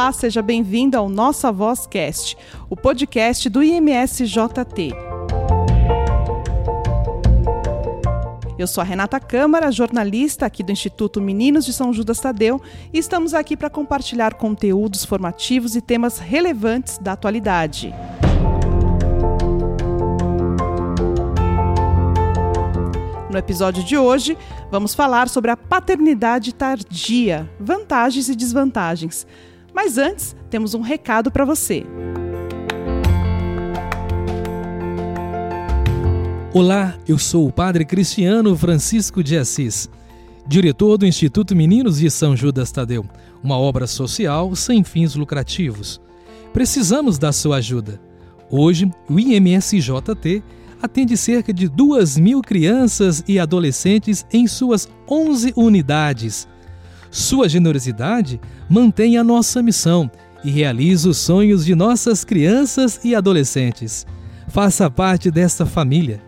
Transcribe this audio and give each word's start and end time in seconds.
Olá, 0.00 0.12
seja 0.12 0.40
bem-vindo 0.40 0.96
ao 0.96 1.10
Nossa 1.10 1.52
Voz 1.52 1.86
Cast, 1.86 2.34
o 2.70 2.74
podcast 2.74 3.50
do 3.50 3.62
IMSJT. 3.62 4.94
Eu 8.58 8.66
sou 8.66 8.80
a 8.80 8.84
Renata 8.84 9.20
Câmara, 9.20 9.70
jornalista 9.70 10.46
aqui 10.46 10.62
do 10.62 10.72
Instituto 10.72 11.20
Meninos 11.20 11.66
de 11.66 11.74
São 11.74 11.92
Judas 11.92 12.18
Tadeu, 12.18 12.62
e 12.90 12.98
estamos 12.98 13.34
aqui 13.34 13.58
para 13.58 13.68
compartilhar 13.68 14.36
conteúdos 14.36 15.04
formativos 15.04 15.76
e 15.76 15.82
temas 15.82 16.18
relevantes 16.18 16.96
da 16.96 17.12
atualidade. 17.12 17.92
No 23.30 23.36
episódio 23.36 23.84
de 23.84 23.98
hoje, 23.98 24.36
vamos 24.70 24.94
falar 24.94 25.28
sobre 25.28 25.50
a 25.50 25.56
paternidade 25.58 26.54
tardia, 26.54 27.48
vantagens 27.60 28.30
e 28.30 28.34
desvantagens. 28.34 29.26
Mas 29.82 29.96
antes, 29.96 30.36
temos 30.50 30.74
um 30.74 30.82
recado 30.82 31.30
para 31.30 31.42
você. 31.42 31.86
Olá, 36.52 36.98
eu 37.08 37.18
sou 37.18 37.48
o 37.48 37.52
Padre 37.52 37.86
Cristiano 37.86 38.54
Francisco 38.54 39.24
de 39.24 39.38
Assis, 39.38 39.88
diretor 40.46 40.98
do 40.98 41.06
Instituto 41.06 41.56
Meninos 41.56 41.98
de 41.98 42.10
São 42.10 42.36
Judas 42.36 42.70
Tadeu, 42.70 43.06
uma 43.42 43.56
obra 43.56 43.86
social 43.86 44.54
sem 44.54 44.84
fins 44.84 45.14
lucrativos. 45.14 45.98
Precisamos 46.52 47.16
da 47.16 47.32
sua 47.32 47.56
ajuda. 47.56 47.98
Hoje, 48.50 48.86
o 49.08 49.18
IMSJT 49.18 50.42
atende 50.82 51.16
cerca 51.16 51.54
de 51.54 51.68
2 51.68 52.18
mil 52.18 52.42
crianças 52.42 53.24
e 53.26 53.38
adolescentes 53.38 54.26
em 54.30 54.46
suas 54.46 54.86
11 55.08 55.54
unidades. 55.56 56.46
Sua 57.10 57.48
generosidade 57.48 58.40
mantém 58.68 59.18
a 59.18 59.24
nossa 59.24 59.62
missão 59.62 60.10
e 60.44 60.50
realiza 60.50 61.08
os 61.08 61.18
sonhos 61.18 61.64
de 61.64 61.74
nossas 61.74 62.24
crianças 62.24 63.00
e 63.04 63.14
adolescentes. 63.14 64.06
Faça 64.48 64.88
parte 64.90 65.30
desta 65.30 65.66
família. 65.66 66.22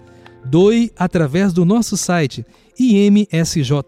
Doe 0.44 0.91
através 0.97 1.52
do 1.52 1.64
nosso 1.64 1.97
site 1.97 2.44
imsjt.org.br. 2.78 3.83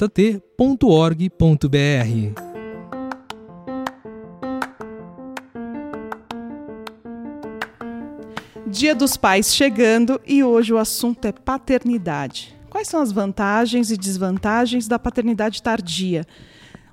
Dia 8.66 8.94
dos 8.94 9.16
Pais 9.16 9.54
chegando 9.54 10.20
e 10.26 10.42
hoje 10.42 10.72
o 10.72 10.78
assunto 10.78 11.26
é 11.26 11.32
paternidade. 11.32 12.54
Quais 12.70 12.88
são 12.88 13.00
as 13.00 13.12
vantagens 13.12 13.90
e 13.90 13.96
desvantagens 13.96 14.88
da 14.88 14.98
paternidade 14.98 15.62
tardia? 15.62 16.26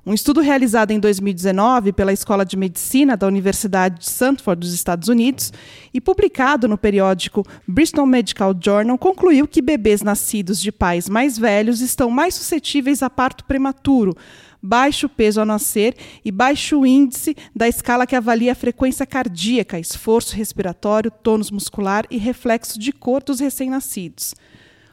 Um 0.03 0.15
estudo 0.15 0.41
realizado 0.41 0.89
em 0.89 0.99
2019 0.99 1.93
pela 1.93 2.11
Escola 2.11 2.43
de 2.43 2.57
Medicina 2.57 3.15
da 3.15 3.27
Universidade 3.27 3.99
de 3.99 4.05
Stanford, 4.05 4.59
dos 4.59 4.73
Estados 4.73 5.09
Unidos, 5.09 5.53
e 5.93 6.01
publicado 6.01 6.67
no 6.67 6.75
periódico 6.75 7.45
Bristol 7.67 8.07
Medical 8.07 8.55
Journal, 8.59 8.97
concluiu 8.97 9.47
que 9.47 9.61
bebês 9.61 10.01
nascidos 10.01 10.59
de 10.59 10.71
pais 10.71 11.07
mais 11.07 11.37
velhos 11.37 11.81
estão 11.81 12.09
mais 12.09 12.33
suscetíveis 12.33 13.03
a 13.03 13.11
parto 13.11 13.45
prematuro, 13.45 14.17
baixo 14.59 15.07
peso 15.07 15.39
ao 15.39 15.45
nascer 15.45 15.95
e 16.25 16.31
baixo 16.31 16.83
índice 16.83 17.35
da 17.55 17.67
escala 17.67 18.07
que 18.07 18.15
avalia 18.15 18.53
a 18.53 18.55
frequência 18.55 19.05
cardíaca, 19.05 19.77
esforço 19.77 20.35
respiratório, 20.35 21.11
tônus 21.11 21.51
muscular 21.51 22.07
e 22.09 22.17
reflexo 22.17 22.79
de 22.79 22.91
cor 22.91 23.21
dos 23.21 23.39
recém-nascidos. 23.39 24.33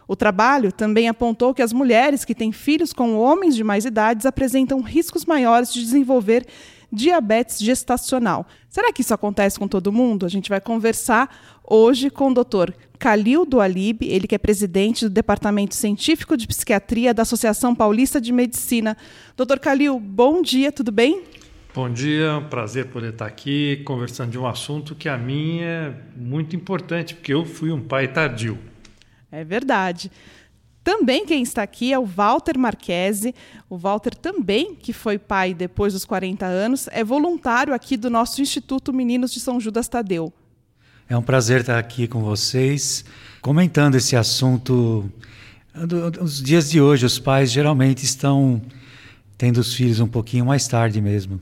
O 0.08 0.16
trabalho 0.16 0.72
também 0.72 1.06
apontou 1.06 1.52
que 1.52 1.60
as 1.60 1.70
mulheres 1.70 2.24
que 2.24 2.34
têm 2.34 2.50
filhos 2.50 2.94
com 2.94 3.14
homens 3.18 3.54
de 3.54 3.62
mais 3.62 3.84
idades 3.84 4.24
apresentam 4.24 4.80
riscos 4.80 5.26
maiores 5.26 5.70
de 5.70 5.82
desenvolver 5.82 6.46
diabetes 6.90 7.58
gestacional. 7.58 8.46
Será 8.70 8.90
que 8.90 9.02
isso 9.02 9.12
acontece 9.12 9.58
com 9.58 9.68
todo 9.68 9.92
mundo? 9.92 10.24
A 10.24 10.28
gente 10.30 10.48
vai 10.48 10.62
conversar 10.62 11.60
hoje 11.62 12.08
com 12.08 12.30
o 12.30 12.34
Dr. 12.34 12.72
Calil 12.98 13.44
Dualib, 13.44 14.02
ele 14.02 14.26
que 14.26 14.34
é 14.34 14.38
presidente 14.38 15.04
do 15.04 15.10
Departamento 15.10 15.74
Científico 15.74 16.38
de 16.38 16.46
Psiquiatria 16.46 17.12
da 17.12 17.20
Associação 17.20 17.74
Paulista 17.74 18.18
de 18.18 18.32
Medicina. 18.32 18.96
Doutor 19.36 19.58
Calil, 19.58 20.00
bom 20.00 20.40
dia, 20.40 20.72
tudo 20.72 20.90
bem? 20.90 21.22
Bom 21.74 21.90
dia, 21.90 22.42
prazer 22.48 22.86
poder 22.86 23.12
estar 23.12 23.26
aqui 23.26 23.82
conversando 23.84 24.30
de 24.30 24.38
um 24.38 24.46
assunto 24.46 24.94
que 24.94 25.06
a 25.06 25.18
mim 25.18 25.60
é 25.60 25.92
muito 26.16 26.56
importante, 26.56 27.14
porque 27.14 27.32
eu 27.32 27.44
fui 27.44 27.70
um 27.70 27.80
pai 27.80 28.08
tardio. 28.08 28.58
É 29.30 29.44
verdade. 29.44 30.10
Também 30.82 31.26
quem 31.26 31.42
está 31.42 31.62
aqui 31.62 31.92
é 31.92 31.98
o 31.98 32.06
Walter 32.06 32.58
Marquese. 32.58 33.34
O 33.68 33.76
Walter 33.76 34.14
também, 34.14 34.74
que 34.74 34.92
foi 34.92 35.18
pai 35.18 35.52
depois 35.52 35.92
dos 35.92 36.04
40 36.04 36.46
anos, 36.46 36.88
é 36.90 37.04
voluntário 37.04 37.74
aqui 37.74 37.96
do 37.96 38.08
nosso 38.08 38.40
Instituto 38.40 38.92
Meninos 38.92 39.32
de 39.32 39.38
São 39.38 39.60
Judas 39.60 39.86
Tadeu. 39.86 40.32
É 41.06 41.16
um 41.16 41.22
prazer 41.22 41.60
estar 41.60 41.78
aqui 41.78 42.06
com 42.06 42.22
vocês, 42.22 43.04
comentando 43.42 43.96
esse 43.96 44.16
assunto. 44.16 45.10
Os 46.20 46.42
dias 46.42 46.70
de 46.70 46.80
hoje, 46.80 47.04
os 47.04 47.18
pais 47.18 47.50
geralmente 47.50 48.04
estão 48.04 48.60
tendo 49.36 49.58
os 49.58 49.74
filhos 49.74 50.00
um 50.00 50.08
pouquinho 50.08 50.46
mais 50.46 50.66
tarde 50.66 51.00
mesmo. 51.00 51.40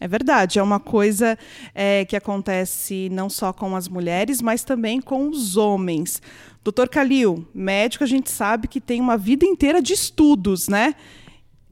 É 0.00 0.08
verdade, 0.08 0.58
é 0.58 0.62
uma 0.62 0.80
coisa 0.80 1.38
é, 1.74 2.04
que 2.04 2.16
acontece 2.16 3.08
não 3.10 3.30
só 3.30 3.52
com 3.52 3.74
as 3.76 3.88
mulheres, 3.88 4.42
mas 4.42 4.64
também 4.64 5.00
com 5.00 5.28
os 5.28 5.56
homens. 5.56 6.20
Doutor 6.62 6.88
Calil, 6.88 7.46
médico, 7.54 8.04
a 8.04 8.06
gente 8.06 8.30
sabe 8.30 8.68
que 8.68 8.80
tem 8.80 9.00
uma 9.00 9.16
vida 9.16 9.44
inteira 9.44 9.82
de 9.82 9.92
estudos, 9.92 10.68
né? 10.68 10.94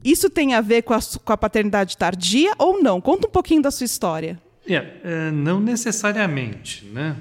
Isso 0.03 0.29
tem 0.29 0.53
a 0.53 0.61
ver 0.61 0.83
com 0.83 0.93
a, 0.93 0.99
com 1.23 1.33
a 1.33 1.37
paternidade 1.37 1.97
tardia 1.97 2.53
ou 2.57 2.81
não? 2.81 2.99
Conta 2.99 3.27
um 3.27 3.31
pouquinho 3.31 3.61
da 3.61 3.71
sua 3.71 3.85
história. 3.85 4.39
É, 4.67 4.75
é, 5.03 5.31
não 5.31 5.59
necessariamente, 5.59 6.85
né? 6.85 7.15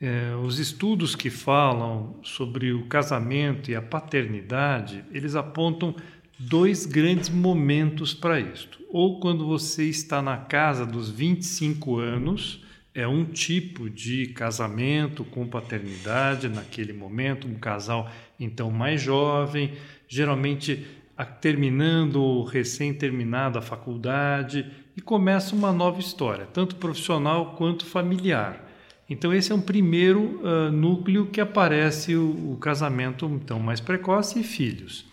É, 0.00 0.34
os 0.42 0.58
estudos 0.58 1.14
que 1.14 1.28
falam 1.28 2.16
sobre 2.22 2.72
o 2.72 2.86
casamento 2.86 3.70
e 3.70 3.74
a 3.74 3.82
paternidade, 3.82 5.04
eles 5.12 5.34
apontam 5.34 5.94
dois 6.40 6.86
grandes 6.86 7.28
momentos 7.28 8.14
para 8.14 8.40
isto. 8.40 8.80
Ou 8.88 9.20
quando 9.20 9.46
você 9.46 9.84
está 9.84 10.22
na 10.22 10.38
casa 10.38 10.86
dos 10.86 11.10
25 11.10 11.98
anos, 11.98 12.64
é 12.94 13.06
um 13.06 13.24
tipo 13.24 13.90
de 13.90 14.28
casamento 14.28 15.22
com 15.24 15.46
paternidade 15.46 16.48
naquele 16.48 16.92
momento, 16.92 17.46
um 17.46 17.54
casal 17.54 18.10
então 18.38 18.70
mais 18.70 19.02
jovem, 19.02 19.72
geralmente 20.08 20.86
terminando 21.40 22.42
recém 22.44 22.94
terminada 22.94 23.58
a 23.58 23.62
faculdade 23.62 24.66
e 24.96 25.00
começa 25.00 25.54
uma 25.54 25.72
nova 25.72 26.00
história, 26.00 26.46
tanto 26.46 26.76
profissional 26.76 27.54
quanto 27.56 27.84
familiar. 27.84 28.66
Então 29.08 29.34
esse 29.34 29.52
é 29.52 29.54
um 29.54 29.60
primeiro 29.60 30.40
uh, 30.40 30.72
núcleo 30.72 31.26
que 31.26 31.40
aparece 31.40 32.14
o, 32.14 32.52
o, 32.52 32.56
casamento 32.56 33.26
então 33.26 33.58
mais 33.60 33.80
precoce 33.80 34.40
e 34.40 34.44
filhos. 34.44 35.09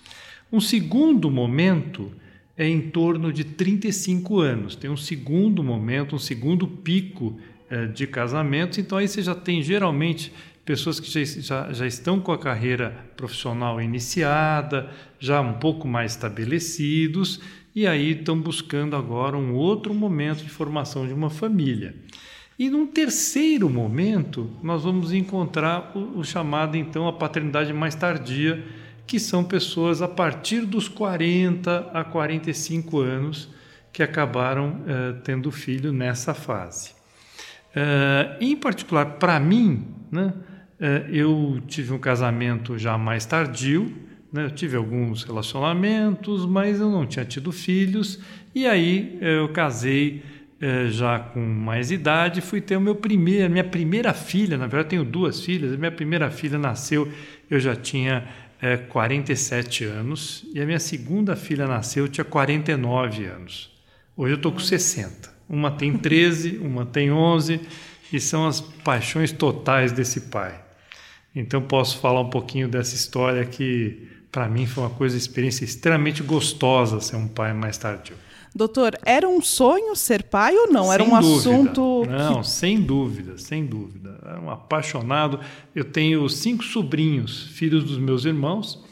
Um 0.51 0.61
segundo 0.61 1.29
momento 1.29 2.11
é 2.57 2.67
em 2.67 2.81
torno 2.81 3.31
de 3.31 3.43
35 3.43 4.39
anos. 4.39 4.75
Tem 4.75 4.89
um 4.89 4.97
segundo 4.97 5.63
momento, 5.63 6.15
um 6.15 6.19
segundo 6.19 6.67
pico 6.67 7.37
uh, 7.69 7.87
de 7.93 8.07
casamentos. 8.07 8.77
Então 8.77 8.97
aí 8.97 9.07
você 9.07 9.21
já 9.21 9.35
tem 9.35 9.61
geralmente 9.61 10.33
pessoas 10.65 10.99
que 10.99 11.09
já, 11.09 11.23
já, 11.41 11.73
já, 11.73 11.87
estão 11.87 12.19
com 12.19 12.31
a 12.31 12.37
carreira 12.37 13.05
profissional 13.15 13.81
iniciada, 13.81 14.89
já 15.19 15.39
um 15.39 15.53
pouco 15.53 15.87
mais 15.87 16.11
estabelecidos, 16.11 17.39
e 17.73 17.87
aí 17.87 18.11
estão 18.11 18.37
buscando 18.39 18.95
agora 18.95 19.37
um 19.37 19.53
outro 19.53 19.93
momento 19.93 20.43
de 20.43 20.49
formação 20.49 21.07
de 21.07 21.13
uma 21.13 21.29
família. 21.29 21.95
E 22.59 22.69
num 22.69 22.87
terceiro 22.87 23.69
momento, 23.69 24.49
nós 24.63 24.83
vamos 24.83 25.13
encontrar 25.13 25.91
o, 25.95 26.19
o 26.19 26.23
chamado 26.23 26.75
então 26.75 27.07
a 27.07 27.13
paternidade 27.13 27.71
mais 27.71 27.93
tardia, 27.93 28.65
que 29.07 29.19
são 29.19 29.41
pessoas 29.41 30.01
a 30.01 30.07
partir 30.07 30.65
dos 30.65 30.89
40 30.89 31.91
a 31.93 32.03
45 32.03 32.99
anos 32.99 33.49
que 33.93 34.03
acabaram 34.03 34.81
uh, 34.81 35.19
tendo 35.23 35.49
filho 35.49 35.93
nessa 35.93 36.33
fase. 36.33 36.91
Uh, 37.69 38.35
em 38.41 38.55
particular, 38.55 39.05
para 39.13 39.39
mim, 39.39 39.87
né, 40.11 40.33
é, 40.79 41.05
eu 41.09 41.59
tive 41.67 41.91
um 41.93 41.97
casamento 41.97 42.77
já 42.77 42.97
mais 42.97 43.25
tardio, 43.25 43.91
né? 44.31 44.45
eu 44.45 44.51
tive 44.51 44.77
alguns 44.77 45.23
relacionamentos, 45.23 46.45
mas 46.45 46.79
eu 46.79 46.91
não 46.91 47.07
tinha 47.07 47.25
tido 47.25 47.51
filhos, 47.51 48.19
e 48.53 48.67
aí 48.67 49.17
eu 49.19 49.49
casei 49.49 50.23
já 50.89 51.19
com 51.19 51.39
mais 51.39 51.91
idade, 51.91 52.41
fui 52.41 52.61
ter 52.61 52.77
o 52.77 52.81
meu 52.81 52.95
primeiro, 52.95 53.49
minha 53.49 53.63
primeira 53.63 54.13
filha, 54.13 54.57
na 54.57 54.65
verdade 54.65 54.85
eu 54.85 54.89
tenho 54.89 55.03
duas 55.03 55.41
filhas, 55.41 55.75
minha 55.75 55.91
primeira 55.91 56.29
filha 56.29 56.59
nasceu, 56.59 57.11
eu 57.49 57.59
já 57.59 57.75
tinha 57.75 58.27
é, 58.61 58.77
47 58.77 59.85
anos, 59.85 60.45
e 60.53 60.61
a 60.61 60.65
minha 60.65 60.79
segunda 60.79 61.35
filha 61.35 61.67
nasceu, 61.67 62.05
eu 62.05 62.07
tinha 62.07 62.25
49 62.25 63.25
anos. 63.25 63.71
Hoje 64.15 64.33
eu 64.33 64.37
estou 64.37 64.51
com 64.51 64.59
60. 64.59 65.29
Uma 65.47 65.71
tem 65.71 65.97
13, 65.97 66.57
uma 66.63 66.85
tem 66.85 67.11
11, 67.11 67.61
e 68.11 68.19
são 68.19 68.47
as 68.47 68.59
paixões 68.61 69.31
totais 69.31 69.91
desse 69.91 70.21
pai. 70.21 70.59
Então 71.35 71.61
posso 71.61 71.99
falar 71.99 72.21
um 72.21 72.29
pouquinho 72.29 72.67
dessa 72.67 72.95
história 72.95 73.45
que 73.45 74.07
para 74.31 74.47
mim 74.47 74.65
foi 74.65 74.83
uma 74.83 74.89
coisa, 74.89 75.17
experiência 75.17 75.63
extremamente 75.63 76.21
gostosa 76.23 76.99
ser 76.99 77.15
um 77.15 77.27
pai 77.27 77.53
mais 77.53 77.77
tardio. 77.77 78.15
Doutor, 78.57 78.97
era 79.05 79.29
um 79.29 79.39
sonho 79.39 79.95
ser 79.95 80.23
pai 80.23 80.55
ou 80.57 80.71
não? 80.71 80.91
Era 80.91 81.03
sem 81.03 81.13
um 81.13 81.19
dúvida. 81.19 81.39
assunto. 81.39 82.05
Não, 82.09 82.41
que... 82.41 82.49
sem 82.49 82.81
dúvida, 82.81 83.37
sem 83.37 83.63
dúvida. 83.63 84.19
Era 84.25 84.41
um 84.41 84.49
apaixonado. 84.49 85.39
Eu 85.75 85.85
tenho 85.85 86.27
cinco 86.27 86.63
sobrinhos, 86.63 87.49
filhos 87.51 87.83
dos 87.83 87.99
meus 87.99 88.25
irmãos, 88.25 88.83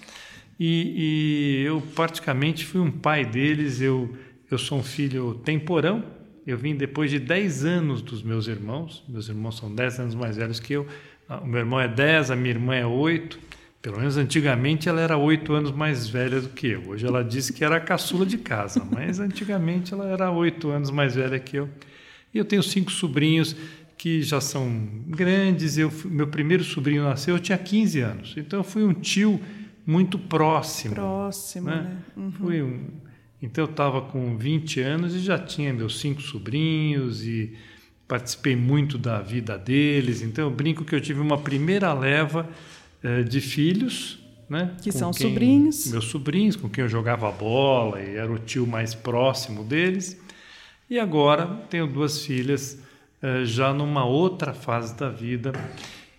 e, 0.59 1.63
e 1.63 1.65
eu 1.65 1.81
praticamente 1.95 2.63
fui 2.63 2.79
um 2.79 2.91
pai 2.91 3.25
deles. 3.25 3.81
Eu, 3.81 4.15
eu 4.51 4.59
sou 4.59 4.77
um 4.77 4.83
filho 4.83 5.33
temporão. 5.43 6.03
Eu 6.45 6.59
vim 6.59 6.75
depois 6.75 7.09
de 7.09 7.17
10 7.17 7.65
anos 7.65 8.01
dos 8.03 8.21
meus 8.21 8.47
irmãos. 8.47 9.03
Meus 9.09 9.27
irmãos 9.27 9.57
são 9.57 9.73
10 9.73 9.99
anos 9.99 10.15
mais 10.15 10.37
velhos 10.37 10.59
que 10.59 10.73
eu. 10.73 10.85
O 11.41 11.47
meu 11.47 11.61
irmão 11.61 11.79
é 11.79 11.87
10, 11.87 12.29
a 12.29 12.35
minha 12.35 12.51
irmã 12.51 12.75
é 12.75 12.85
8. 12.85 13.39
Pelo 13.85 13.99
menos 13.99 14.17
antigamente 14.17 14.89
ela 14.89 14.99
era 14.99 15.15
oito 15.15 15.53
anos 15.53 15.69
mais 15.71 16.07
velha 16.07 16.41
do 16.41 16.49
que 16.49 16.69
eu. 16.69 16.87
Hoje 16.87 17.05
ela 17.05 17.23
disse 17.23 17.53
que 17.53 17.63
era 17.63 17.75
a 17.75 17.79
caçula 17.79 18.25
de 18.25 18.35
casa, 18.35 18.81
mas 18.91 19.19
antigamente 19.19 19.93
ela 19.93 20.07
era 20.07 20.31
oito 20.31 20.71
anos 20.71 20.89
mais 20.89 21.13
velha 21.13 21.37
que 21.37 21.57
eu. 21.57 21.69
E 22.33 22.37
eu 22.39 22.43
tenho 22.43 22.63
cinco 22.63 22.91
sobrinhos 22.91 23.55
que 23.95 24.23
já 24.23 24.41
são 24.41 24.89
grandes. 25.05 25.77
Eu, 25.77 25.93
meu 26.05 26.25
primeiro 26.25 26.63
sobrinho 26.63 27.03
nasceu, 27.03 27.35
eu 27.35 27.39
tinha 27.39 27.59
15 27.59 27.99
anos. 27.99 28.33
Então 28.35 28.61
eu 28.61 28.63
fui 28.63 28.83
um 28.83 28.91
tio 28.91 29.39
muito 29.85 30.17
próximo. 30.17 30.95
Próximo, 30.95 31.67
né? 31.67 31.75
né? 31.75 31.97
Uhum. 32.17 32.31
Fui 32.31 32.63
um, 32.63 32.87
então 33.39 33.65
eu 33.65 33.69
estava 33.69 34.01
com 34.01 34.35
20 34.35 34.81
anos 34.81 35.13
e 35.13 35.19
já 35.19 35.37
tinha 35.37 35.71
meus 35.71 35.99
cinco 35.99 36.23
sobrinhos 36.23 37.23
e 37.23 37.53
participei 38.07 38.55
muito 38.55 38.97
da 38.97 39.21
vida 39.21 39.59
deles. 39.59 40.23
Então 40.23 40.45
eu 40.45 40.49
brinco 40.49 40.83
que 40.83 40.95
eu 40.95 40.99
tive 40.99 41.19
uma 41.19 41.37
primeira 41.37 41.93
leva 41.93 42.49
de 43.27 43.41
filhos, 43.41 44.19
né? 44.49 44.75
Que 44.81 44.91
são 44.91 45.11
quem, 45.11 45.29
sobrinhos. 45.29 45.87
Meus 45.87 46.05
sobrinhos, 46.05 46.55
com 46.55 46.69
quem 46.69 46.83
eu 46.83 46.89
jogava 46.89 47.31
bola 47.31 48.01
e 48.01 48.15
era 48.15 48.31
o 48.31 48.39
tio 48.39 48.65
mais 48.65 48.93
próximo 48.93 49.63
deles. 49.63 50.19
E 50.89 50.99
agora 50.99 51.47
tenho 51.69 51.87
duas 51.87 52.23
filhas 52.23 52.79
uh, 53.21 53.45
já 53.45 53.73
numa 53.73 54.05
outra 54.05 54.53
fase 54.53 54.95
da 54.95 55.09
vida. 55.09 55.51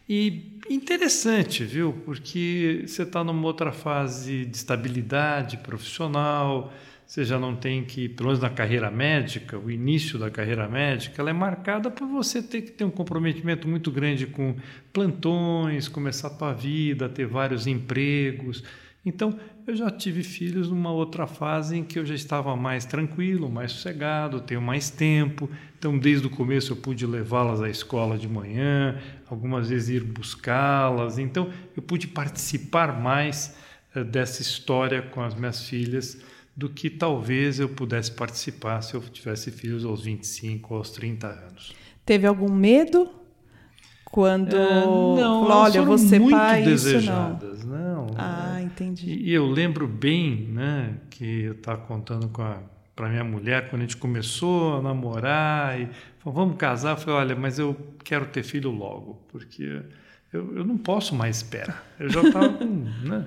E 0.08 0.58
interessante, 0.68 1.64
viu? 1.64 1.92
Porque 2.04 2.84
você 2.86 3.02
está 3.02 3.22
numa 3.22 3.46
outra 3.46 3.72
fase 3.72 4.44
de 4.44 4.56
estabilidade 4.56 5.56
profissional, 5.58 6.72
você 7.06 7.24
já 7.24 7.38
não 7.38 7.54
tem 7.54 7.84
que, 7.84 8.08
pelo 8.08 8.30
menos 8.30 8.42
na 8.42 8.50
carreira 8.50 8.90
médica, 8.90 9.56
o 9.56 9.70
início 9.70 10.18
da 10.18 10.28
carreira 10.28 10.68
médica, 10.68 11.22
ela 11.22 11.30
é 11.30 11.32
marcada 11.32 11.88
por 11.88 12.08
você 12.08 12.42
ter 12.42 12.62
que 12.62 12.72
ter 12.72 12.84
um 12.84 12.90
comprometimento 12.90 13.68
muito 13.68 13.92
grande 13.92 14.26
com 14.26 14.56
plantões, 14.92 15.86
começar 15.86 16.26
a 16.26 16.30
tua 16.30 16.52
vida, 16.52 17.08
ter 17.08 17.24
vários 17.24 17.68
empregos. 17.68 18.64
Então, 19.04 19.38
eu 19.64 19.76
já 19.76 19.88
tive 19.88 20.24
filhos 20.24 20.68
numa 20.68 20.90
outra 20.90 21.28
fase 21.28 21.76
em 21.76 21.84
que 21.84 21.96
eu 21.96 22.04
já 22.04 22.14
estava 22.14 22.56
mais 22.56 22.84
tranquilo, 22.84 23.48
mais 23.48 23.70
sossegado, 23.70 24.40
tenho 24.40 24.60
mais 24.60 24.90
tempo. 24.90 25.48
Então, 25.78 25.96
desde 25.96 26.26
o 26.26 26.30
começo 26.30 26.72
eu 26.72 26.76
pude 26.76 27.06
levá-las 27.06 27.62
à 27.62 27.70
escola 27.70 28.18
de 28.18 28.28
manhã, 28.28 29.00
algumas 29.30 29.68
vezes 29.68 29.90
ir 29.90 30.02
buscá-las. 30.02 31.18
Então, 31.18 31.50
eu 31.76 31.82
pude 31.82 32.08
participar 32.08 33.00
mais 33.00 33.56
uh, 33.94 34.02
dessa 34.02 34.42
história 34.42 35.02
com 35.02 35.22
as 35.22 35.36
minhas 35.36 35.68
filhas 35.68 36.20
do 36.56 36.68
que 36.68 36.88
talvez 36.88 37.60
eu 37.60 37.68
pudesse 37.68 38.10
participar 38.12 38.80
se 38.80 38.94
eu 38.94 39.00
tivesse 39.02 39.50
filhos 39.50 39.84
aos 39.84 40.02
25 40.02 40.72
ou 40.72 40.78
aos 40.78 40.90
30 40.90 41.26
anos. 41.26 41.74
Teve 42.04 42.26
algum 42.26 42.50
medo 42.50 43.10
quando 44.04 44.56
é, 44.56 44.84
não, 44.84 45.16
falou, 45.16 45.50
olha, 45.50 45.82
você 45.82 46.18
muito 46.18 46.36
pai 46.36 46.62
desejadas, 46.62 47.58
isso 47.58 47.66
não. 47.66 48.06
não 48.06 48.14
ah, 48.16 48.62
entendi. 48.62 49.10
E, 49.10 49.30
e, 49.30 49.32
eu 49.34 49.46
lembro 49.46 49.86
bem, 49.86 50.48
né, 50.52 50.94
que 51.10 51.42
eu 51.42 51.52
estava 51.52 51.82
contando 51.82 52.28
com 52.28 52.40
a 52.40 52.62
para 52.96 53.10
minha 53.10 53.22
mulher 53.22 53.68
quando 53.68 53.82
a 53.82 53.84
gente 53.84 53.98
começou 53.98 54.78
a 54.78 54.82
namorar 54.82 55.78
e 55.78 55.86
falou, 56.18 56.46
vamos 56.46 56.56
casar, 56.56 56.92
eu 56.92 56.96
falei, 56.96 57.14
olha, 57.16 57.36
mas 57.36 57.58
eu 57.58 57.76
quero 58.02 58.24
ter 58.24 58.42
filho 58.42 58.70
logo, 58.70 59.20
porque 59.28 59.82
eu, 60.32 60.56
eu 60.56 60.64
não 60.64 60.78
posso 60.78 61.14
mais 61.14 61.36
esperar. 61.36 61.84
Eu 62.00 62.08
já 62.08 62.22
estava 62.22 62.48
com 62.48 62.64
né, 63.04 63.26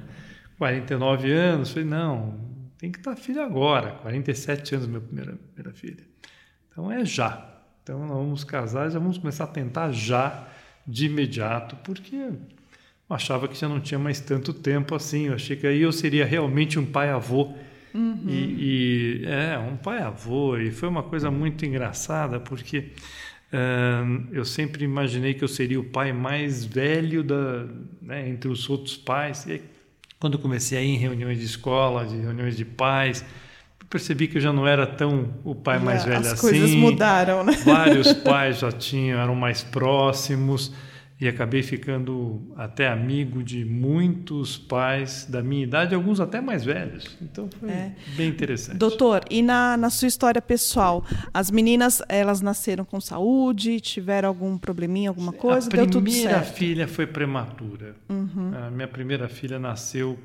49 0.57 1.31
anos, 1.31 1.69
falei, 1.69 1.87
não, 1.87 2.33
tem 2.79 2.91
que 2.91 2.97
estar 2.97 3.15
filho 3.17 3.41
agora, 3.41 3.91
47 3.91 4.75
anos, 4.75 4.87
minha 4.87 5.01
primeira, 5.01 5.37
primeira 5.53 5.77
filha. 5.77 6.03
Então 6.71 6.89
é 6.89 7.03
já. 7.03 7.45
Então 7.83 7.99
nós 7.99 8.17
vamos 8.17 8.43
casar, 8.45 8.89
já 8.89 8.97
vamos 8.97 9.17
começar 9.17 9.43
a 9.43 9.47
tentar 9.47 9.91
já, 9.91 10.47
de 10.87 11.05
imediato, 11.05 11.75
porque 11.83 12.15
eu 12.15 12.39
achava 13.09 13.47
que 13.49 13.59
já 13.59 13.67
não 13.67 13.81
tinha 13.81 13.99
mais 13.99 14.21
tanto 14.21 14.53
tempo 14.53 14.95
assim. 14.95 15.27
Eu 15.27 15.33
achei 15.33 15.57
que 15.57 15.67
aí 15.67 15.81
eu 15.81 15.91
seria 15.91 16.25
realmente 16.25 16.79
um 16.79 16.85
pai-avô. 16.85 17.53
Uhum. 17.93 18.25
E, 18.27 19.23
e, 19.23 19.25
é, 19.25 19.57
um 19.57 19.75
pai-avô. 19.75 20.57
E 20.57 20.71
foi 20.71 20.87
uma 20.87 21.03
coisa 21.03 21.29
muito 21.29 21.65
engraçada, 21.65 22.39
porque 22.39 22.91
uh, 23.51 24.27
eu 24.31 24.45
sempre 24.45 24.85
imaginei 24.85 25.33
que 25.33 25.43
eu 25.43 25.49
seria 25.49 25.79
o 25.79 25.83
pai 25.83 26.13
mais 26.13 26.63
velho 26.63 27.23
da, 27.23 27.65
né, 28.01 28.29
entre 28.29 28.49
os 28.49 28.69
outros 28.69 28.95
pais. 28.95 29.45
E 29.47 29.61
quando 30.19 30.37
comecei 30.37 30.77
a 30.77 30.81
ir 30.81 30.95
em 30.95 30.97
reuniões 30.97 31.39
de 31.39 31.45
escola, 31.45 32.05
de 32.05 32.17
reuniões 32.17 32.57
de 32.57 32.65
pais, 32.65 33.23
percebi 33.89 34.27
que 34.27 34.37
eu 34.37 34.41
já 34.41 34.53
não 34.53 34.67
era 34.67 34.85
tão 34.85 35.33
o 35.43 35.55
pai 35.55 35.79
mais 35.79 36.03
velho 36.03 36.19
as 36.19 36.27
assim. 36.27 36.33
As 36.33 36.41
coisas 36.41 36.71
mudaram, 36.71 37.43
né? 37.43 37.53
Vários 37.65 38.13
pais 38.23 38.59
já 38.59 38.71
tinham, 38.71 39.19
eram 39.19 39.33
mais 39.33 39.63
próximos 39.63 40.71
e 41.21 41.27
acabei 41.27 41.61
ficando 41.61 42.41
até 42.55 42.87
amigo 42.87 43.43
de 43.43 43.65
muitos 43.65 44.57
pais 44.57 45.25
da 45.29 45.43
minha 45.43 45.63
idade, 45.63 45.93
alguns 45.93 46.21
até 46.21 46.39
mais 46.39 46.63
velhos. 46.63 47.17
Então 47.21 47.49
foi 47.59 47.69
é. 47.69 47.93
bem 48.15 48.29
interessante. 48.29 48.77
Doutor, 48.77 49.25
e 49.29 49.41
na, 49.41 49.75
na 49.75 49.89
sua 49.89 50.07
história 50.07 50.41
pessoal, 50.41 51.03
as 51.33 51.51
meninas 51.51 52.01
elas 52.07 52.39
nasceram 52.39 52.85
com 52.85 53.01
saúde, 53.01 53.81
tiveram 53.81 54.29
algum 54.29 54.57
probleminha, 54.57 55.09
alguma 55.09 55.33
coisa? 55.33 55.67
A 55.67 55.87
primeira 55.87 56.41
filha 56.41 56.87
foi 56.87 57.05
prematura. 57.05 57.97
Uhum. 58.07 58.51
A 58.55 58.71
minha 58.71 58.87
primeira 58.87 59.27
filha 59.27 59.59
nasceu 59.59 60.17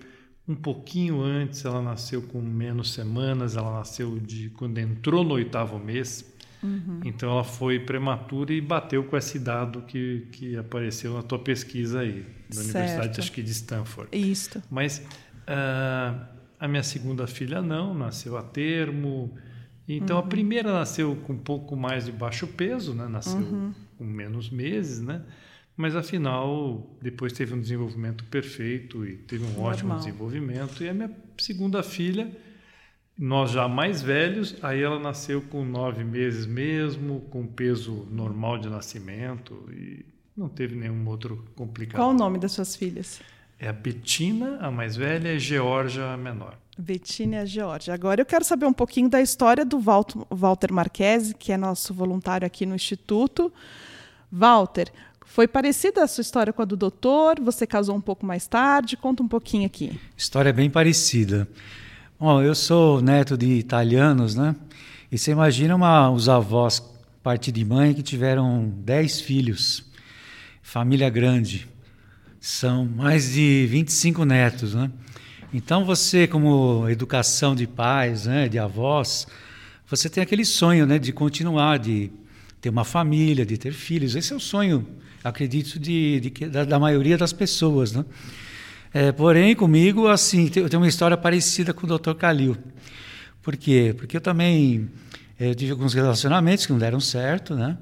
um 0.46 0.54
pouquinho 0.54 1.22
antes, 1.22 1.64
ela 1.64 1.82
nasceu 1.82 2.22
com 2.22 2.40
menos 2.40 2.92
semanas, 2.92 3.56
ela 3.56 3.78
nasceu 3.78 4.18
de 4.20 4.50
quando 4.50 4.78
entrou 4.78 5.24
no 5.24 5.34
oitavo 5.34 5.76
mês. 5.76 6.32
Uhum. 6.64 7.00
Então 7.04 7.30
ela 7.30 7.44
foi 7.44 7.78
prematura 7.78 8.54
e 8.54 8.60
bateu 8.60 9.04
com 9.04 9.16
esse 9.18 9.38
dado 9.38 9.82
que, 9.82 10.26
que 10.32 10.56
apareceu 10.56 11.12
na 11.12 11.22
tua 11.22 11.38
pesquisa 11.38 12.00
aí, 12.00 12.24
na 12.48 12.62
certo. 12.62 12.76
Universidade 12.76 13.20
acho 13.20 13.32
que 13.32 13.42
de 13.42 13.50
Stanford. 13.50 14.08
Isso. 14.16 14.62
Mas 14.70 14.98
uh, 15.46 16.26
a 16.58 16.66
minha 16.66 16.82
segunda 16.82 17.26
filha 17.26 17.60
não, 17.60 17.92
nasceu 17.92 18.38
a 18.38 18.42
termo. 18.42 19.36
Então 19.86 20.16
uhum. 20.16 20.22
a 20.22 20.26
primeira 20.26 20.72
nasceu 20.72 21.14
com 21.16 21.34
um 21.34 21.38
pouco 21.38 21.76
mais 21.76 22.06
de 22.06 22.12
baixo 22.12 22.46
peso, 22.46 22.94
né? 22.94 23.06
Nasceu 23.06 23.40
uhum. 23.40 23.74
com 23.98 24.04
menos 24.04 24.48
meses, 24.48 25.00
né? 25.00 25.22
Mas 25.76 25.94
afinal, 25.94 26.96
depois 27.02 27.32
teve 27.34 27.52
um 27.52 27.60
desenvolvimento 27.60 28.24
perfeito 28.24 29.04
e 29.04 29.16
teve 29.16 29.44
um 29.44 29.48
Normal. 29.48 29.66
ótimo 29.66 29.96
desenvolvimento. 29.96 30.82
E 30.82 30.88
a 30.88 30.94
minha 30.94 31.10
segunda 31.36 31.82
filha 31.82 32.30
nós 33.18 33.52
já 33.52 33.68
mais 33.68 34.02
velhos, 34.02 34.56
aí 34.62 34.82
ela 34.82 34.98
nasceu 34.98 35.40
com 35.42 35.64
nove 35.64 36.02
meses 36.02 36.46
mesmo, 36.46 37.20
com 37.30 37.46
peso 37.46 38.06
normal 38.10 38.58
de 38.58 38.68
nascimento 38.68 39.68
e 39.72 40.04
não 40.36 40.48
teve 40.48 40.74
nenhum 40.74 41.06
outro 41.06 41.44
complicado. 41.54 41.96
Qual 42.00 42.10
o 42.10 42.14
nome 42.14 42.38
das 42.38 42.52
suas 42.52 42.74
filhas? 42.74 43.20
É 43.58 43.68
a 43.68 43.72
Betina, 43.72 44.58
a 44.60 44.70
mais 44.70 44.96
velha, 44.96 45.32
e 45.32 45.38
Georgia, 45.38 46.12
a 46.12 46.16
menor. 46.16 46.58
Betina 46.76 47.36
e 47.36 47.38
a 47.38 47.46
Georgia. 47.46 47.94
Agora 47.94 48.20
eu 48.20 48.26
quero 48.26 48.44
saber 48.44 48.66
um 48.66 48.72
pouquinho 48.72 49.08
da 49.08 49.22
história 49.22 49.64
do 49.64 49.78
Walter 49.78 50.72
Marquese, 50.72 51.34
que 51.34 51.52
é 51.52 51.56
nosso 51.56 51.94
voluntário 51.94 52.44
aqui 52.44 52.66
no 52.66 52.74
Instituto. 52.74 53.52
Walter, 54.30 54.90
foi 55.24 55.46
parecida 55.46 56.02
a 56.02 56.08
sua 56.08 56.22
história 56.22 56.52
com 56.52 56.62
a 56.62 56.64
do 56.64 56.76
doutor? 56.76 57.40
Você 57.40 57.64
casou 57.64 57.94
um 57.94 58.00
pouco 58.00 58.26
mais 58.26 58.48
tarde? 58.48 58.96
Conta 58.96 59.22
um 59.22 59.28
pouquinho 59.28 59.66
aqui. 59.66 60.00
História 60.16 60.52
bem 60.52 60.68
parecida. 60.68 61.48
Bom, 62.26 62.40
eu 62.40 62.54
sou 62.54 63.02
neto 63.02 63.36
de 63.36 63.58
italianos, 63.58 64.34
né? 64.34 64.56
E 65.12 65.18
você 65.18 65.32
imagina 65.32 65.76
uma, 65.76 66.10
os 66.10 66.26
avós, 66.26 66.82
parte 67.22 67.52
de 67.52 67.62
mãe, 67.66 67.92
que 67.92 68.02
tiveram 68.02 68.72
dez 68.78 69.20
filhos, 69.20 69.84
família 70.62 71.10
grande. 71.10 71.68
São 72.40 72.86
mais 72.86 73.34
de 73.34 73.66
25 73.66 74.24
netos, 74.24 74.74
né? 74.74 74.90
Então 75.52 75.84
você, 75.84 76.26
como 76.26 76.88
educação 76.88 77.54
de 77.54 77.66
pais, 77.66 78.24
né, 78.24 78.48
de 78.48 78.58
avós, 78.58 79.26
você 79.86 80.08
tem 80.08 80.22
aquele 80.22 80.46
sonho, 80.46 80.86
né, 80.86 80.98
de 80.98 81.12
continuar, 81.12 81.78
de 81.78 82.10
ter 82.58 82.70
uma 82.70 82.84
família, 82.84 83.44
de 83.44 83.58
ter 83.58 83.74
filhos. 83.74 84.16
Esse 84.16 84.32
é 84.32 84.36
o 84.36 84.40
sonho, 84.40 84.88
acredito, 85.22 85.78
de, 85.78 86.20
de 86.20 86.48
da, 86.48 86.64
da 86.64 86.78
maioria 86.78 87.18
das 87.18 87.34
pessoas, 87.34 87.92
né? 87.92 88.02
É, 88.96 89.10
porém, 89.10 89.56
comigo, 89.56 90.06
assim, 90.06 90.48
eu 90.54 90.68
tenho 90.68 90.80
uma 90.80 90.86
história 90.86 91.16
parecida 91.16 91.74
com 91.74 91.84
o 91.84 91.98
Dr. 91.98 92.14
Calil. 92.14 92.56
Por 93.42 93.56
quê? 93.56 93.92
Porque 93.98 94.16
eu 94.16 94.20
também 94.20 94.88
eu 95.38 95.52
tive 95.52 95.72
alguns 95.72 95.94
relacionamentos 95.94 96.64
que 96.64 96.70
não 96.70 96.78
deram 96.78 97.00
certo, 97.00 97.56
né? 97.56 97.76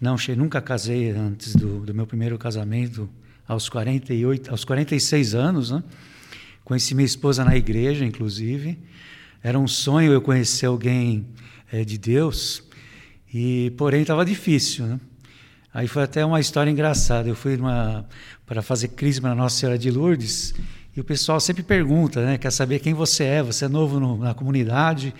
Não, 0.00 0.14
nunca 0.36 0.60
casei 0.62 1.10
antes 1.10 1.56
do, 1.56 1.80
do, 1.80 1.92
meu 1.92 2.06
primeiro 2.06 2.38
casamento, 2.38 3.10
aos 3.44 3.68
48, 3.68 4.52
aos 4.52 4.64
46 4.64 5.34
anos, 5.34 5.72
né? 5.72 5.82
Conheci 6.62 6.94
minha 6.94 7.06
esposa 7.06 7.44
na 7.44 7.56
igreja, 7.56 8.04
inclusive. 8.04 8.78
Era 9.42 9.58
um 9.58 9.66
sonho 9.66 10.12
eu 10.12 10.22
conhecer 10.22 10.66
alguém 10.66 11.26
é, 11.72 11.84
de 11.84 11.98
Deus, 11.98 12.62
e 13.34 13.72
porém 13.76 14.02
estava 14.02 14.24
difícil, 14.24 14.86
né? 14.86 15.00
Aí 15.74 15.88
foi 15.88 16.02
até 16.02 16.24
uma 16.24 16.38
história 16.38 16.70
engraçada. 16.70 17.28
Eu 17.28 17.34
fui 17.34 17.58
para 18.44 18.60
fazer 18.60 18.88
crisma 18.88 19.30
na 19.30 19.34
Nossa 19.34 19.56
Senhora 19.56 19.78
de 19.78 19.90
Lourdes 19.90 20.54
e 20.94 21.00
o 21.00 21.04
pessoal 21.04 21.40
sempre 21.40 21.62
pergunta, 21.62 22.22
né? 22.22 22.36
Quer 22.36 22.50
saber 22.50 22.78
quem 22.78 22.92
você 22.92 23.24
é? 23.24 23.42
Você 23.42 23.64
é 23.64 23.68
novo 23.68 23.98
no, 23.98 24.18
na 24.18 24.34
comunidade? 24.34 25.14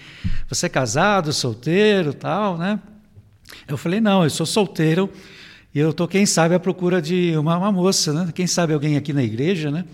Você 0.46 0.66
é 0.66 0.68
casado, 0.68 1.32
solteiro, 1.32 2.12
tal, 2.12 2.58
né? 2.58 2.78
Eu 3.66 3.78
falei 3.78 3.98
não, 3.98 4.24
eu 4.24 4.28
sou 4.28 4.44
solteiro 4.44 5.10
e 5.74 5.78
eu 5.78 5.94
tô 5.94 6.06
quem 6.06 6.26
sabe 6.26 6.54
à 6.54 6.60
procura 6.60 7.00
de 7.00 7.34
uma, 7.38 7.56
uma 7.56 7.72
moça, 7.72 8.12
né? 8.12 8.30
Quem 8.34 8.46
sabe 8.46 8.74
alguém 8.74 8.98
aqui 8.98 9.14
na 9.14 9.22
igreja, 9.22 9.70
né? 9.70 9.86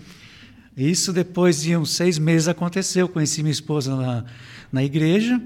Isso 0.75 1.13
depois 1.13 1.61
de 1.61 1.77
uns 1.77 1.91
seis 1.91 2.19
meses 2.19 2.49
aconteceu. 2.49 3.07
Conheci 3.07 3.41
minha 3.43 3.53
esposa 3.53 3.95
na, 3.95 4.25
na 4.73 4.83
igreja. 4.83 5.41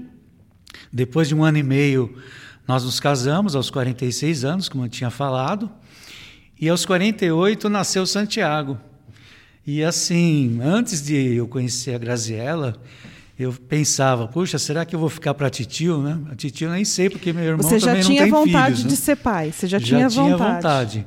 Depois 0.92 1.28
de 1.28 1.36
um 1.36 1.44
ano 1.44 1.58
e 1.58 1.62
meio 1.62 2.16
nós 2.66 2.84
nos 2.84 2.98
casamos 2.98 3.54
aos 3.54 3.70
46 3.70 4.44
anos, 4.44 4.68
como 4.68 4.84
eu 4.84 4.88
tinha 4.88 5.10
falado, 5.10 5.70
e 6.60 6.68
aos 6.68 6.86
48 6.86 7.68
nasceu 7.68 8.06
Santiago. 8.06 8.78
E 9.66 9.82
assim, 9.82 10.60
antes 10.62 11.02
de 11.02 11.34
eu 11.34 11.48
conhecer 11.48 11.94
a 11.94 11.98
Graziella, 11.98 12.76
eu 13.38 13.52
pensava, 13.52 14.28
puxa, 14.28 14.58
será 14.58 14.84
que 14.84 14.94
eu 14.94 15.00
vou 15.00 15.08
ficar 15.08 15.34
para 15.34 15.50
titio, 15.50 16.02
né? 16.02 16.18
A 16.30 16.36
titio 16.36 16.70
nem 16.70 16.84
sei, 16.84 17.10
porque 17.10 17.32
meu 17.32 17.44
irmão 17.44 17.62
Você 17.68 17.78
já 17.78 17.86
também 17.88 18.02
tinha 18.02 18.26
não 18.26 18.30
tem 18.30 18.46
vontade 18.46 18.76
filhos, 18.76 18.82
de 18.82 18.88
né? 18.90 18.96
ser 18.96 19.16
pai, 19.16 19.52
você 19.52 19.66
já, 19.66 19.78
já 19.78 19.86
tinha 19.86 20.08
vontade. 20.08 20.54
vontade. 20.54 21.06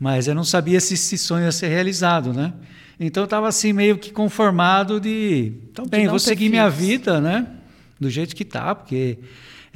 Mas 0.00 0.26
eu 0.26 0.34
não 0.34 0.44
sabia 0.44 0.80
se 0.80 0.94
esse 0.94 1.16
sonho 1.18 1.44
ia 1.44 1.52
ser 1.52 1.68
realizado, 1.68 2.32
né? 2.32 2.52
Então 2.98 3.22
eu 3.22 3.26
estava 3.26 3.46
assim 3.46 3.72
meio 3.72 3.96
que 3.96 4.10
conformado 4.10 4.98
de, 5.00 5.52
então 5.70 5.86
bem, 5.86 6.04
não 6.04 6.10
vou 6.10 6.18
seguir 6.18 6.48
minha 6.48 6.70
filhos. 6.70 6.88
vida, 6.88 7.20
né? 7.20 7.46
Do 8.00 8.10
jeito 8.10 8.34
que 8.34 8.44
tá, 8.44 8.74
porque 8.74 9.18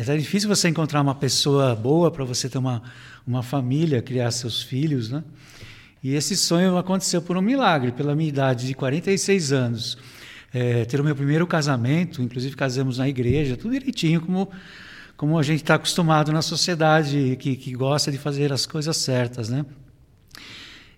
é 0.09 0.17
difícil 0.17 0.49
você 0.49 0.69
encontrar 0.69 1.01
uma 1.01 1.15
pessoa 1.15 1.75
boa 1.75 2.11
para 2.11 2.25
você 2.25 2.49
ter 2.49 2.59
uma, 2.59 2.83
uma 3.27 3.43
família, 3.43 4.01
criar 4.01 4.31
seus 4.31 4.63
filhos, 4.63 5.11
né? 5.11 5.23
E 6.03 6.15
esse 6.15 6.37
sonho 6.37 6.77
aconteceu 6.77 7.23
por 7.23 7.37
um 7.37 7.43
milagre, 7.43 7.93
pela 7.93 8.15
minha 8.17 8.29
idade 8.29 8.67
de 8.67 8.75
46 8.75 9.53
anos. 9.53 9.99
É, 10.53 10.85
ter 10.85 11.01
o 11.01 11.05
meu 11.05 11.15
primeiro 11.15 11.47
casamento, 11.47 12.21
inclusive 12.21 12.57
casamos 12.57 12.99
na 12.99 13.09
igreja, 13.09 13.57
tudo 13.57 13.73
direitinho, 13.73 14.21
como, 14.21 14.51
como 15.17 15.39
a 15.39 15.43
gente 15.43 15.63
está 15.63 15.77
acostumado 15.77 16.33
na 16.33 16.43
sociedade 16.43 17.37
que, 17.41 17.57
que 17.57 17.73
gosta 17.73 18.11
de 18.11 18.19
fazer 18.19 18.53
as 18.53 18.67
coisas 18.67 18.97
certas, 18.97 19.49
né? 19.49 19.65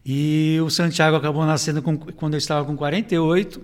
E 0.05 0.59
o 0.61 0.69
Santiago 0.71 1.17
acabou 1.17 1.47
nascendo 1.47 1.81
com, 1.81 1.97
quando 1.97 2.35
eu 2.35 2.39
estava 2.39 2.65
com 2.65 2.77
48, 2.77 3.61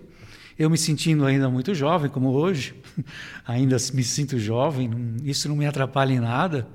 eu 0.61 0.69
me 0.69 0.77
sentindo 0.77 1.25
ainda 1.25 1.49
muito 1.49 1.75
jovem, 1.75 2.11
como 2.11 2.33
hoje, 2.33 2.75
ainda 3.49 3.79
me 3.95 4.05
sinto 4.05 4.39
jovem, 4.39 4.91
isso 5.25 5.49
não 5.49 5.57
me 5.57 5.65
atrapalha 5.65 6.13
em 6.13 6.21
nada. 6.21 6.69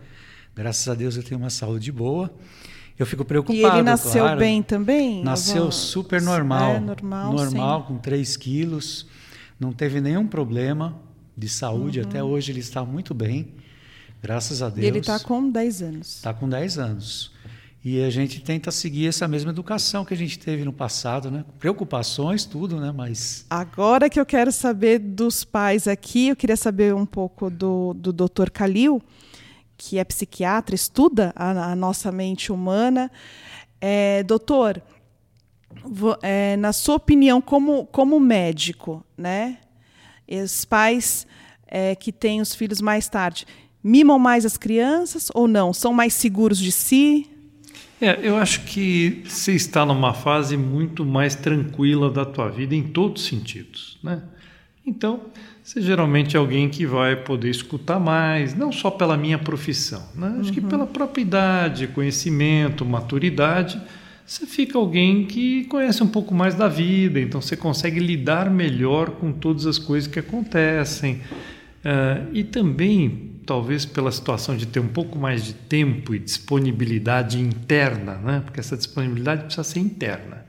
Graças 0.56 0.90
a 0.90 0.96
Deus 0.96 1.16
eu 1.16 1.22
tenho 1.22 1.40
uma 1.40 1.52
saúde 1.52 1.92
boa. 1.92 2.34
Eu 2.98 3.06
fico 3.06 3.22
E 3.22 3.26
preocupado. 3.26 3.76
ele 3.76 3.84
nasceu 3.84 4.24
claro. 4.24 4.40
bem 4.40 4.64
também? 4.64 5.24
Nasceu 5.24 5.72
super 5.72 6.20
normal. 6.20 6.72
É, 6.72 6.80
normal, 6.80 7.34
normal, 7.34 7.82
sim. 7.82 7.88
com 7.90 7.98
3 8.00 8.38
quilos. 8.38 9.06
Não 9.60 9.72
teve 9.72 10.02
nenhum 10.02 10.26
problema 10.26 11.00
de 11.38 11.48
saúde. 11.48 12.00
Até 12.02 12.24
hoje 12.24 12.52
ele 12.52 12.62
está 12.62 12.84
muito 12.84 13.14
bem. 13.14 13.54
Graças 14.20 14.64
a 14.64 14.70
Deus. 14.70 14.78
Uhum. 14.80 14.84
E 14.84 14.88
ele 14.88 15.00
está 15.00 15.20
com 15.20 15.48
10 15.48 15.82
anos. 15.84 16.16
Está 16.16 16.34
com 16.34 16.50
10 16.50 16.80
anos. 16.80 17.32
E 17.86 18.04
a 18.04 18.10
gente 18.10 18.42
tenta 18.42 18.72
seguir 18.72 19.10
essa 19.10 19.28
mesma 19.28 19.52
educação 19.52 20.04
que 20.04 20.12
a 20.12 20.18
gente 20.18 20.40
teve 20.40 20.66
no 20.66 20.74
passado, 20.74 21.30
né? 21.30 21.46
Preocupações, 21.60 22.44
tudo, 22.44 22.80
né? 22.80 22.92
Mas 22.92 23.46
Agora 23.48 24.10
que 24.10 24.20
eu 24.20 24.26
quero 24.26 24.52
saber 24.52 24.98
dos 24.98 25.44
pais 25.44 25.88
aqui, 25.88 26.30
eu 26.30 26.36
queria 26.36 26.58
saber 26.58 26.96
um 26.96 27.06
pouco 27.06 27.48
do, 27.48 27.94
do 27.94 28.12
Dr. 28.12 28.50
Calil, 28.52 29.00
que 29.78 30.00
é 30.00 30.04
psiquiatra, 30.04 30.74
estuda 30.74 31.32
a, 31.36 31.74
a 31.74 31.76
nossa 31.76 32.12
mente 32.12 32.52
humana. 32.52 33.12
É, 33.80 34.24
doutor, 34.24 34.82
é, 36.24 36.58
na 36.58 36.74
sua 36.74 36.96
opinião, 36.96 37.40
como, 37.40 37.86
como 37.86 38.20
médico, 38.20 39.06
né? 39.16 39.60
Os 40.28 40.66
pais 40.66 41.28
é, 41.68 41.94
que 41.94 42.12
têm 42.12 42.42
os 42.42 42.56
filhos 42.56 42.82
mais 42.82 43.08
tarde, 43.08 43.46
mimam 43.84 44.18
mais 44.18 44.44
as 44.44 44.58
crianças 44.58 45.30
ou 45.36 45.48
não? 45.48 45.72
São 45.72 45.94
mais 45.94 46.16
seguros 46.16 46.58
de 46.58 46.72
si? 46.72 47.30
É, 48.02 48.20
eu 48.22 48.36
acho 48.38 48.62
que 48.66 49.24
você 49.26 49.54
está 49.54 49.86
numa 49.86 50.14
fase 50.14 50.58
muito 50.58 51.06
mais 51.06 51.36
tranquila 51.36 52.10
da 52.10 52.26
tua 52.26 52.50
vida 52.50 52.76
em 52.76 52.84
todos 52.84 53.24
os 53.24 53.28
sentidos, 53.28 53.98
né? 54.04 54.22
Então, 54.86 55.22
você 55.64 55.82
geralmente 55.82 56.36
é 56.36 56.40
alguém 56.40 56.70
que 56.70 56.86
vai 56.86 57.16
poder 57.16 57.50
escutar 57.50 58.00
mais, 58.00 58.54
não 58.54 58.72
só 58.72 58.92
pela 58.92 59.18
minha 59.18 59.40
profissão, 59.40 60.04
né? 60.14 60.38
Acho 60.40 60.54
que 60.54 60.62
pela 60.62 60.86
própria 60.86 61.22
idade, 61.22 61.88
conhecimento, 61.88 62.86
maturidade, 62.86 63.82
você 64.26 64.46
fica 64.46 64.78
alguém 64.78 65.26
que 65.26 65.66
conhece 65.66 66.04
um 66.04 66.08
pouco 66.08 66.34
mais 66.34 66.56
da 66.56 66.68
vida, 66.68 67.20
então 67.20 67.40
você 67.40 67.56
consegue 67.56 68.00
lidar 68.00 68.50
melhor 68.50 69.12
com 69.12 69.32
todas 69.32 69.66
as 69.66 69.80
coisas 69.80 70.08
que 70.08 70.20
acontecem. 70.20 71.22
Ah, 71.84 72.26
e 72.34 72.44
também, 72.44 73.35
talvez 73.46 73.86
pela 73.86 74.12
situação 74.12 74.56
de 74.56 74.66
ter 74.66 74.80
um 74.80 74.88
pouco 74.88 75.18
mais 75.18 75.44
de 75.44 75.54
tempo 75.54 76.16
e 76.16 76.20
disponibilidade 76.20 77.40
interna, 77.40 78.16
né? 78.16 78.42
porque 78.44 78.60
essa 78.60 78.76
disponibilidade 78.76 79.44
precisa 79.44 79.64
ser 79.64 79.80
interna. 79.80 80.46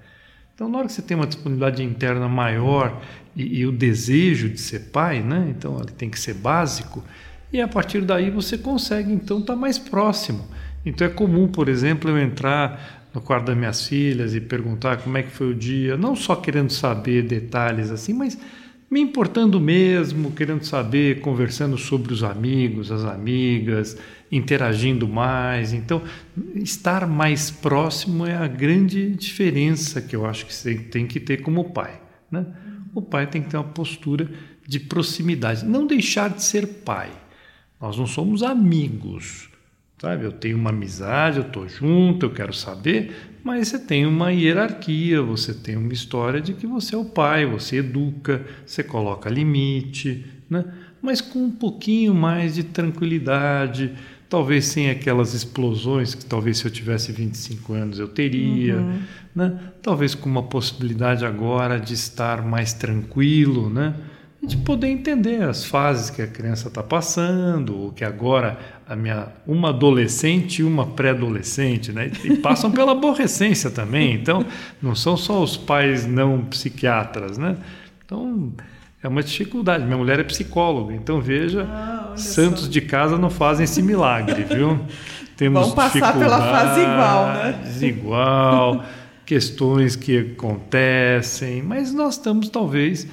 Então, 0.54 0.68
na 0.68 0.78
hora 0.78 0.86
que 0.86 0.92
você 0.92 1.02
tem 1.02 1.16
uma 1.16 1.26
disponibilidade 1.26 1.82
interna 1.82 2.28
maior 2.28 3.02
e, 3.34 3.58
e 3.60 3.66
o 3.66 3.72
desejo 3.72 4.48
de 4.48 4.58
ser 4.58 4.90
pai, 4.90 5.20
né? 5.22 5.52
então 5.56 5.78
ele 5.78 5.92
tem 5.92 6.08
que 6.08 6.18
ser 6.18 6.34
básico, 6.34 7.04
e 7.52 7.60
a 7.60 7.68
partir 7.68 8.00
daí 8.02 8.30
você 8.30 8.58
consegue, 8.58 9.12
então, 9.12 9.38
estar 9.38 9.54
mais 9.54 9.78
próximo. 9.78 10.46
Então, 10.84 11.06
é 11.06 11.10
comum, 11.10 11.48
por 11.48 11.68
exemplo, 11.68 12.10
eu 12.10 12.18
entrar 12.18 13.08
no 13.12 13.20
quarto 13.20 13.46
das 13.46 13.56
minhas 13.56 13.86
filhas 13.86 14.34
e 14.34 14.40
perguntar 14.40 14.98
como 14.98 15.16
é 15.16 15.22
que 15.22 15.30
foi 15.30 15.50
o 15.50 15.54
dia, 15.54 15.96
não 15.96 16.14
só 16.14 16.36
querendo 16.36 16.70
saber 16.70 17.22
detalhes 17.22 17.90
assim, 17.90 18.12
mas 18.12 18.38
me 18.90 19.00
importando 19.00 19.61
mesmo, 19.61 20.31
querendo 20.33 20.64
saber, 20.64 21.21
conversando 21.21 21.76
sobre 21.76 22.12
os 22.12 22.23
amigos, 22.23 22.93
as 22.93 23.05
amigas, 23.05 23.99
interagindo 24.31 25.09
mais. 25.09 25.73
Então, 25.73 26.02
estar 26.55 27.07
mais 27.07 27.50
próximo 27.50 28.25
é 28.25 28.37
a 28.37 28.47
grande 28.47 29.11
diferença 29.11 30.00
que 30.00 30.14
eu 30.14 30.25
acho 30.25 30.47
que 30.47 30.55
você 30.55 30.75
tem 30.75 31.07
que 31.07 31.19
ter 31.19 31.43
como 31.43 31.71
pai. 31.71 32.00
Né? 32.31 32.47
O 32.95 33.02
pai 33.02 33.26
tem 33.26 33.43
que 33.43 33.49
ter 33.49 33.57
uma 33.57 33.64
postura 33.64 34.31
de 34.66 34.81
proximidade, 34.81 35.64
não 35.64 35.87
deixar 35.87 36.31
de 36.31 36.43
ser 36.43 36.66
pai. 36.66 37.11
Nós 37.81 37.97
não 37.99 38.07
somos 38.07 38.43
amigos, 38.43 39.49
sabe? 39.98 40.24
Eu 40.24 40.32
tenho 40.32 40.56
uma 40.56 40.70
amizade, 40.70 41.38
eu 41.38 41.44
estou 41.44 41.68
junto, 41.68 42.26
eu 42.26 42.30
quero 42.30 42.52
saber, 42.52 43.32
mas 43.42 43.68
você 43.68 43.78
tem 43.78 44.06
uma 44.06 44.30
hierarquia, 44.30 45.22
você 45.22 45.54
tem 45.54 45.76
uma 45.76 45.92
história 45.92 46.40
de 46.40 46.52
que 46.52 46.66
você 46.66 46.94
é 46.94 46.98
o 46.98 47.04
pai, 47.04 47.46
você 47.46 47.76
educa, 47.76 48.44
você 48.64 48.82
coloca 48.82 49.30
limite, 49.30 50.24
né? 50.50 50.64
Mas 51.00 51.20
com 51.20 51.40
um 51.40 51.50
pouquinho 51.50 52.14
mais 52.14 52.54
de 52.56 52.64
tranquilidade, 52.64 53.92
talvez 54.28 54.64
sem 54.66 54.90
aquelas 54.90 55.34
explosões 55.34 56.14
que 56.14 56.24
talvez 56.24 56.58
se 56.58 56.64
eu 56.64 56.70
tivesse 56.70 57.12
25 57.12 57.72
anos 57.72 57.98
eu 57.98 58.08
teria, 58.08 58.84
né? 59.34 59.58
Talvez 59.80 60.14
com 60.14 60.28
uma 60.28 60.42
possibilidade 60.42 61.24
agora 61.24 61.78
de 61.78 61.94
estar 61.94 62.44
mais 62.44 62.72
tranquilo, 62.72 63.70
né? 63.70 63.94
E 64.46 64.48
de 64.48 64.56
poder 64.58 64.88
entender 64.88 65.42
as 65.42 65.64
fases 65.64 66.08
que 66.08 66.22
a 66.22 66.26
criança 66.26 66.68
está 66.68 66.82
passando, 66.82 67.76
ou 67.76 67.92
que 67.92 68.04
agora 68.04 68.56
a 68.88 68.94
minha 68.94 69.28
uma 69.46 69.70
adolescente 69.70 70.60
e 70.60 70.64
uma 70.64 70.86
pré-adolescente, 70.86 71.92
né? 71.92 72.10
E 72.24 72.36
passam 72.36 72.70
pela 72.70 72.92
aborrecência 72.92 73.70
também. 73.70 74.14
Então, 74.14 74.44
não 74.80 74.94
são 74.94 75.16
só 75.16 75.42
os 75.42 75.56
pais 75.56 76.06
não 76.06 76.44
psiquiatras, 76.44 77.36
né? 77.36 77.56
Então, 78.04 78.52
é 79.02 79.08
uma 79.08 79.22
dificuldade. 79.22 79.84
Minha 79.84 79.96
mulher 79.96 80.20
é 80.20 80.24
psicóloga, 80.24 80.94
então 80.94 81.20
veja, 81.20 81.64
Ah, 81.68 82.12
santos 82.16 82.68
de 82.68 82.80
casa 82.80 83.18
não 83.18 83.30
fazem 83.30 83.64
esse 83.64 83.82
milagre, 83.82 84.44
viu? 84.44 84.78
Temos 85.36 85.66
Vão 85.66 85.72
passar 85.72 86.16
pela 86.16 86.38
fase 86.38 86.80
igual, 86.80 87.26
né? 87.26 87.58
dificuldades, 87.64 87.82
igual, 87.82 88.84
questões 89.26 89.96
que 89.96 90.34
acontecem, 90.34 91.62
mas 91.62 91.92
nós 91.92 92.14
estamos 92.14 92.48
talvez 92.48 93.06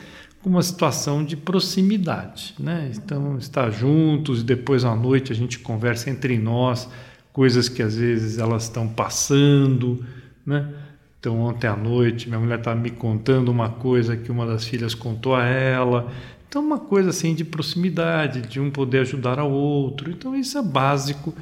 uma 0.49 0.61
situação 0.61 1.23
de 1.23 1.37
proximidade, 1.37 2.53
né? 2.59 2.91
Então, 2.95 3.37
estar 3.37 3.69
juntos 3.71 4.41
e 4.41 4.43
depois 4.43 4.83
à 4.83 4.95
noite 4.95 5.31
a 5.31 5.35
gente 5.35 5.59
conversa 5.59 6.09
entre 6.09 6.37
nós, 6.37 6.89
coisas 7.31 7.69
que 7.69 7.81
às 7.81 7.95
vezes 7.95 8.37
elas 8.37 8.63
estão 8.63 8.87
passando, 8.87 10.05
né? 10.45 10.73
Então, 11.19 11.39
ontem 11.39 11.67
à 11.67 11.75
noite, 11.75 12.27
minha 12.27 12.39
mulher 12.39 12.59
estava 12.59 12.77
me 12.77 12.89
contando 12.89 13.49
uma 13.49 13.69
coisa 13.69 14.17
que 14.17 14.29
uma 14.29 14.45
das 14.45 14.65
filhas 14.65 14.93
contou 14.93 15.33
a 15.33 15.45
ela. 15.45 16.11
Então, 16.49 16.61
uma 16.61 16.77
coisa 16.77 17.11
assim 17.11 17.33
de 17.33 17.45
proximidade, 17.45 18.41
de 18.41 18.59
um 18.59 18.69
poder 18.69 18.99
ajudar 18.99 19.39
ao 19.39 19.49
outro. 19.49 20.11
Então, 20.11 20.35
isso 20.35 20.57
é 20.57 20.61
básico. 20.61 21.33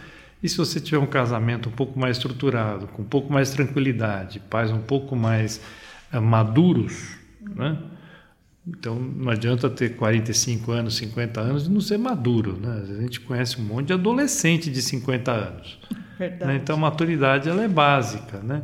E 0.43 0.47
se 0.47 0.55
você 0.55 0.79
tiver 0.79 0.99
um 0.99 1.07
casamento 1.07 1.67
um 1.67 1.71
pouco 1.71 1.99
mais 1.99 2.17
estruturado, 2.17 2.87
com 2.87 3.01
um 3.01 3.05
pouco 3.05 3.33
mais 3.33 3.49
tranquilidade, 3.49 4.39
pais 4.39 4.71
um 4.71 4.81
pouco 4.81 5.15
mais 5.15 5.59
eh, 6.13 6.19
maduros, 6.19 7.15
né? 7.55 7.77
Então 8.67 8.95
não 8.95 9.31
adianta 9.31 9.69
ter 9.69 9.95
45 9.95 10.71
anos, 10.71 10.95
50 10.95 11.41
anos 11.41 11.65
e 11.65 11.69
não 11.69 11.81
ser 11.81 11.97
maduro. 11.97 12.57
Né? 12.59 12.83
A 12.99 13.01
gente 13.01 13.19
conhece 13.21 13.59
um 13.59 13.63
monte 13.63 13.87
de 13.87 13.93
adolescente 13.93 14.69
de 14.69 14.81
50 14.81 15.31
anos. 15.31 15.79
Né? 16.19 16.59
Então 16.61 16.75
a 16.75 16.79
maturidade 16.79 17.49
ela 17.49 17.63
é 17.63 17.67
básica. 17.67 18.39
Né? 18.39 18.61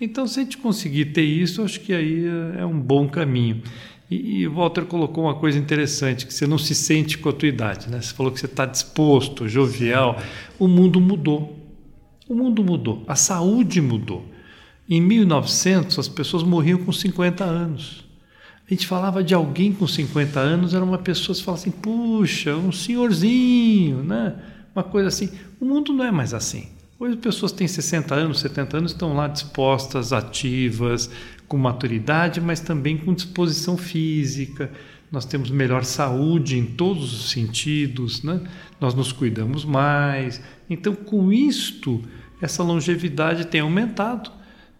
Então 0.00 0.26
se 0.26 0.38
a 0.38 0.42
gente 0.44 0.58
conseguir 0.58 1.06
ter 1.06 1.24
isso, 1.24 1.62
acho 1.62 1.80
que 1.80 1.92
aí 1.92 2.24
é 2.56 2.64
um 2.64 2.78
bom 2.78 3.08
caminho. 3.08 3.62
E, 4.10 4.44
o 4.48 4.54
Walter 4.54 4.86
colocou 4.86 5.22
uma 5.22 5.36
coisa 5.36 5.56
interessante, 5.56 6.26
que 6.26 6.34
você 6.34 6.44
não 6.44 6.58
se 6.58 6.74
sente 6.74 7.16
com 7.16 7.28
a 7.28 7.32
tua 7.32 7.48
idade. 7.48 7.88
Né? 7.88 8.00
Você 8.00 8.12
falou 8.12 8.32
que 8.32 8.40
você 8.40 8.46
está 8.46 8.66
disposto, 8.66 9.48
jovial. 9.48 10.20
O 10.58 10.66
mundo 10.66 11.00
mudou. 11.00 11.56
O 12.28 12.34
mundo 12.34 12.64
mudou. 12.64 13.04
A 13.06 13.14
saúde 13.14 13.80
mudou. 13.80 14.26
Em 14.88 15.00
1900, 15.00 15.96
as 15.96 16.08
pessoas 16.08 16.42
morriam 16.42 16.78
com 16.78 16.92
50 16.92 17.44
anos. 17.44 18.04
A 18.70 18.72
gente 18.72 18.86
falava 18.86 19.24
de 19.24 19.34
alguém 19.34 19.72
com 19.72 19.84
50 19.84 20.38
anos, 20.38 20.74
era 20.74 20.84
uma 20.84 20.96
pessoa 20.96 21.36
que 21.36 21.42
falava 21.42 21.60
assim, 21.60 21.72
puxa, 21.72 22.54
um 22.54 22.70
senhorzinho, 22.70 24.04
né? 24.04 24.36
Uma 24.72 24.84
coisa 24.84 25.08
assim. 25.08 25.28
O 25.60 25.64
mundo 25.64 25.92
não 25.92 26.04
é 26.04 26.12
mais 26.12 26.32
assim. 26.32 26.68
Hoje 26.96 27.14
as 27.14 27.20
pessoas 27.20 27.50
têm 27.50 27.66
60 27.66 28.14
anos, 28.14 28.38
70 28.38 28.76
anos, 28.76 28.92
estão 28.92 29.12
lá 29.12 29.26
dispostas, 29.26 30.12
ativas, 30.12 31.10
com 31.48 31.56
maturidade, 31.58 32.40
mas 32.40 32.60
também 32.60 32.96
com 32.96 33.12
disposição 33.12 33.76
física. 33.76 34.70
Nós 35.10 35.24
temos 35.24 35.50
melhor 35.50 35.84
saúde 35.84 36.56
em 36.56 36.64
todos 36.64 37.12
os 37.12 37.30
sentidos, 37.32 38.22
né? 38.22 38.40
nós 38.80 38.94
nos 38.94 39.10
cuidamos 39.10 39.64
mais. 39.64 40.40
Então, 40.68 40.94
com 40.94 41.32
isto, 41.32 42.00
essa 42.40 42.62
longevidade 42.62 43.48
tem 43.48 43.62
aumentado. 43.62 44.30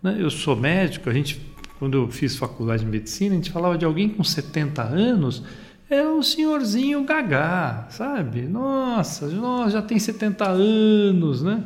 Né? 0.00 0.16
Eu 0.20 0.30
sou 0.30 0.54
médico, 0.54 1.10
a 1.10 1.12
gente 1.12 1.40
quando 1.80 1.96
eu 1.96 2.08
fiz 2.10 2.36
faculdade 2.36 2.84
de 2.84 2.90
medicina, 2.90 3.32
a 3.32 3.36
gente 3.36 3.50
falava 3.50 3.78
de 3.78 3.86
alguém 3.86 4.06
com 4.06 4.22
70 4.22 4.82
anos, 4.82 5.42
é 5.88 6.06
um 6.06 6.22
senhorzinho 6.22 7.02
gagá, 7.04 7.86
sabe? 7.88 8.42
Nossa, 8.42 9.26
nós 9.28 9.72
já 9.72 9.80
tem 9.80 9.98
70 9.98 10.46
anos, 10.46 11.42
né? 11.42 11.64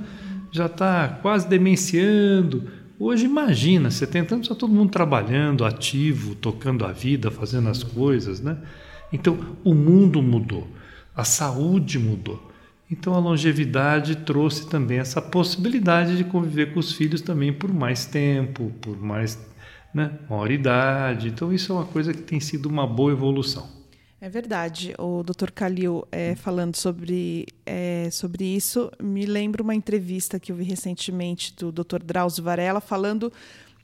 Já 0.52 0.66
está 0.66 1.08
quase 1.08 1.48
demenciando. 1.48 2.70
Hoje 2.96 3.24
imagina, 3.24 3.90
70 3.90 4.36
anos 4.36 4.44
está 4.46 4.54
todo 4.54 4.72
mundo 4.72 4.92
trabalhando, 4.92 5.64
ativo, 5.64 6.36
tocando 6.36 6.84
a 6.84 6.92
vida, 6.92 7.28
fazendo 7.28 7.68
as 7.68 7.82
coisas, 7.82 8.40
né? 8.40 8.58
Então 9.12 9.36
o 9.64 9.74
mundo 9.74 10.22
mudou, 10.22 10.68
a 11.16 11.24
saúde 11.24 11.98
mudou. 11.98 12.52
Então 12.88 13.14
a 13.14 13.18
longevidade 13.18 14.18
trouxe 14.18 14.68
também 14.68 14.98
essa 14.98 15.20
possibilidade 15.20 16.16
de 16.16 16.22
conviver 16.22 16.72
com 16.72 16.78
os 16.78 16.92
filhos 16.92 17.20
também 17.20 17.52
por 17.52 17.74
mais 17.74 18.06
tempo, 18.06 18.70
por 18.80 18.96
mais 18.96 19.36
né, 19.94 20.18
maior 20.28 20.50
idade. 20.50 21.28
Então, 21.28 21.52
isso 21.52 21.72
é 21.72 21.76
uma 21.76 21.86
coisa 21.86 22.12
que 22.12 22.22
tem 22.22 22.40
sido 22.40 22.66
uma 22.66 22.86
boa 22.86 23.12
evolução. 23.12 23.72
É 24.20 24.28
verdade. 24.28 24.94
O 24.98 25.22
Dr. 25.22 25.50
Calil, 25.54 26.08
é, 26.10 26.34
falando 26.34 26.76
sobre, 26.76 27.46
é, 27.64 28.08
sobre 28.10 28.44
isso, 28.44 28.90
me 29.00 29.26
lembra 29.26 29.62
uma 29.62 29.74
entrevista 29.74 30.40
que 30.40 30.50
eu 30.50 30.56
vi 30.56 30.64
recentemente 30.64 31.54
do 31.54 31.70
Dr. 31.70 32.02
Drauzio 32.02 32.42
Varela 32.42 32.80
falando 32.80 33.30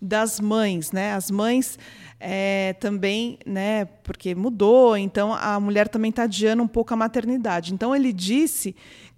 das 0.01 0.41
mães, 0.41 0.93
né? 0.93 1.13
As 1.13 1.31
mães 1.31 1.79
é, 2.19 2.73
também, 2.81 3.39
né? 3.45 3.85
Porque 3.85 4.35
mudou, 4.35 4.97
então 4.97 5.35
a 5.35 5.61
mulher 5.61 5.89
também 5.89 6.09
está 6.09 6.23
adiando 6.23 6.63
um 6.63 6.69
pouco 6.69 6.95
a 6.95 6.97
maternidade. 6.97 7.75
Então 7.75 7.95
ele 7.95 8.11
disse 8.11 8.75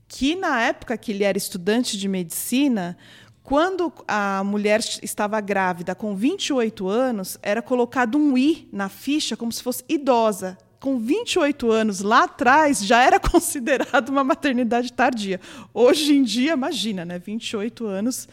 que 0.08 0.34
na 0.34 0.60
época 0.60 0.98
que 0.98 1.12
ele 1.12 1.22
era 1.22 1.38
estudante 1.38 1.96
de 1.96 2.08
medicina, 2.08 2.98
quando 3.42 3.92
a 4.06 4.42
mulher 4.44 4.80
estava 5.02 5.40
grávida 5.40 5.94
com 5.94 6.14
28 6.14 6.88
anos, 6.88 7.38
era 7.42 7.60
colocado 7.60 8.16
um 8.16 8.38
I 8.38 8.68
na 8.72 8.88
ficha 8.88 9.36
como 9.36 9.50
se 9.50 9.62
fosse 9.62 9.84
idosa. 9.88 10.56
Com 10.78 10.98
28 10.98 11.70
anos 11.70 12.00
lá 12.00 12.24
atrás 12.24 12.84
já 12.84 13.02
era 13.02 13.18
considerado 13.20 14.08
uma 14.10 14.22
maternidade 14.22 14.92
tardia. 14.92 15.40
Hoje 15.74 16.14
em 16.14 16.22
dia, 16.22 16.52
imagina, 16.52 17.04
né? 17.04 17.18
28 17.18 17.84
anos, 17.84 18.28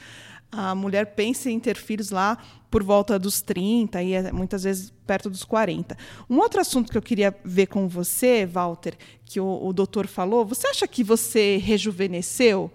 a 0.51 0.75
mulher 0.75 1.07
pensa 1.15 1.49
em 1.49 1.59
ter 1.59 1.75
filhos 1.75 2.11
lá 2.11 2.37
por 2.69 2.83
volta 2.83 3.17
dos 3.17 3.41
30 3.41 4.01
e 4.03 4.13
é 4.13 4.31
muitas 4.31 4.63
vezes 4.63 4.93
perto 5.07 5.27
dos 5.29 5.43
40. 5.43 5.97
Um 6.29 6.37
outro 6.37 6.61
assunto 6.61 6.91
que 6.91 6.97
eu 6.97 7.01
queria 7.01 7.35
ver 7.43 7.65
com 7.65 7.87
você, 7.87 8.45
Walter, 8.45 8.95
que 9.25 9.39
o, 9.39 9.67
o 9.67 9.73
doutor 9.73 10.05
falou, 10.05 10.45
você 10.45 10.67
acha 10.67 10.87
que 10.87 11.03
você 11.03 11.57
rejuvenesceu? 11.57 12.71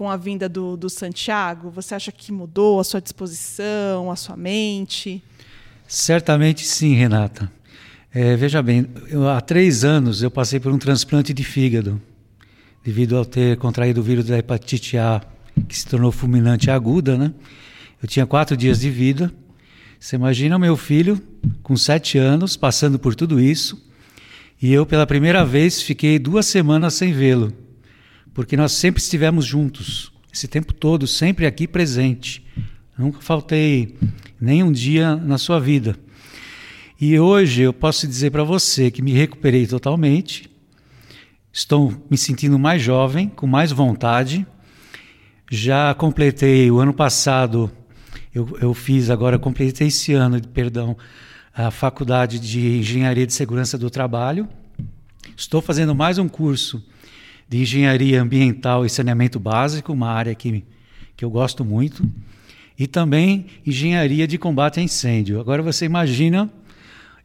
Com 0.00 0.08
a 0.08 0.16
vinda 0.16 0.48
do, 0.48 0.78
do 0.78 0.88
Santiago? 0.88 1.68
Você 1.72 1.94
acha 1.94 2.10
que 2.10 2.32
mudou 2.32 2.80
a 2.80 2.84
sua 2.84 3.02
disposição, 3.02 4.10
a 4.10 4.16
sua 4.16 4.34
mente? 4.34 5.22
Certamente 5.86 6.64
sim, 6.64 6.94
Renata. 6.94 7.52
É, 8.10 8.34
veja 8.34 8.62
bem, 8.62 8.88
eu, 9.10 9.28
há 9.28 9.42
três 9.42 9.84
anos 9.84 10.22
eu 10.22 10.30
passei 10.30 10.58
por 10.58 10.72
um 10.72 10.78
transplante 10.78 11.34
de 11.34 11.44
fígado, 11.44 12.00
devido 12.82 13.14
ao 13.14 13.26
ter 13.26 13.58
contraído 13.58 14.00
o 14.00 14.02
vírus 14.02 14.24
da 14.24 14.38
hepatite 14.38 14.96
A, 14.96 15.20
que 15.68 15.76
se 15.76 15.84
tornou 15.86 16.10
fulminante 16.10 16.70
aguda, 16.70 17.18
né? 17.18 17.34
Eu 18.02 18.08
tinha 18.08 18.24
quatro 18.24 18.56
dias 18.56 18.80
de 18.80 18.88
vida. 18.88 19.30
Você 19.98 20.16
imagina 20.16 20.58
meu 20.58 20.78
filho, 20.78 21.20
com 21.62 21.76
sete 21.76 22.16
anos, 22.16 22.56
passando 22.56 22.98
por 22.98 23.14
tudo 23.14 23.38
isso, 23.38 23.86
e 24.62 24.72
eu, 24.72 24.86
pela 24.86 25.06
primeira 25.06 25.44
vez, 25.44 25.82
fiquei 25.82 26.18
duas 26.18 26.46
semanas 26.46 26.94
sem 26.94 27.12
vê-lo 27.12 27.52
porque 28.32 28.56
nós 28.56 28.72
sempre 28.72 29.02
estivemos 29.02 29.44
juntos, 29.44 30.12
esse 30.32 30.46
tempo 30.46 30.72
todo, 30.72 31.06
sempre 31.06 31.46
aqui 31.46 31.66
presente. 31.66 32.44
Nunca 32.96 33.20
faltei 33.20 33.96
nem 34.40 34.62
um 34.62 34.70
dia 34.70 35.16
na 35.16 35.38
sua 35.38 35.58
vida. 35.58 35.98
E 37.00 37.18
hoje 37.18 37.62
eu 37.62 37.72
posso 37.72 38.06
dizer 38.06 38.30
para 38.30 38.44
você 38.44 38.90
que 38.90 39.02
me 39.02 39.12
recuperei 39.12 39.66
totalmente, 39.66 40.50
estou 41.52 41.92
me 42.10 42.16
sentindo 42.16 42.58
mais 42.58 42.82
jovem, 42.82 43.28
com 43.28 43.46
mais 43.46 43.72
vontade. 43.72 44.46
Já 45.50 45.92
completei 45.94 46.70
o 46.70 46.78
ano 46.78 46.92
passado, 46.94 47.70
eu, 48.32 48.56
eu 48.60 48.72
fiz 48.72 49.10
agora, 49.10 49.38
completei 49.38 49.88
esse 49.88 50.12
ano, 50.12 50.40
perdão, 50.48 50.96
a 51.52 51.70
faculdade 51.70 52.38
de 52.38 52.78
Engenharia 52.78 53.26
de 53.26 53.32
Segurança 53.32 53.76
do 53.76 53.90
Trabalho. 53.90 54.48
Estou 55.36 55.60
fazendo 55.60 55.94
mais 55.94 56.18
um 56.18 56.28
curso 56.28 56.84
de 57.50 57.58
engenharia 57.58 58.22
ambiental 58.22 58.86
e 58.86 58.88
saneamento 58.88 59.40
básico, 59.40 59.92
uma 59.92 60.08
área 60.08 60.36
que, 60.36 60.64
que 61.16 61.24
eu 61.24 61.30
gosto 61.30 61.64
muito, 61.64 62.08
e 62.78 62.86
também 62.86 63.46
engenharia 63.66 64.24
de 64.26 64.38
combate 64.38 64.78
a 64.78 64.82
incêndio. 64.82 65.40
Agora 65.40 65.60
você 65.60 65.84
imagina 65.84 66.48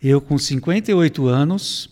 eu 0.02 0.20
com 0.20 0.36
58 0.36 1.28
anos 1.28 1.92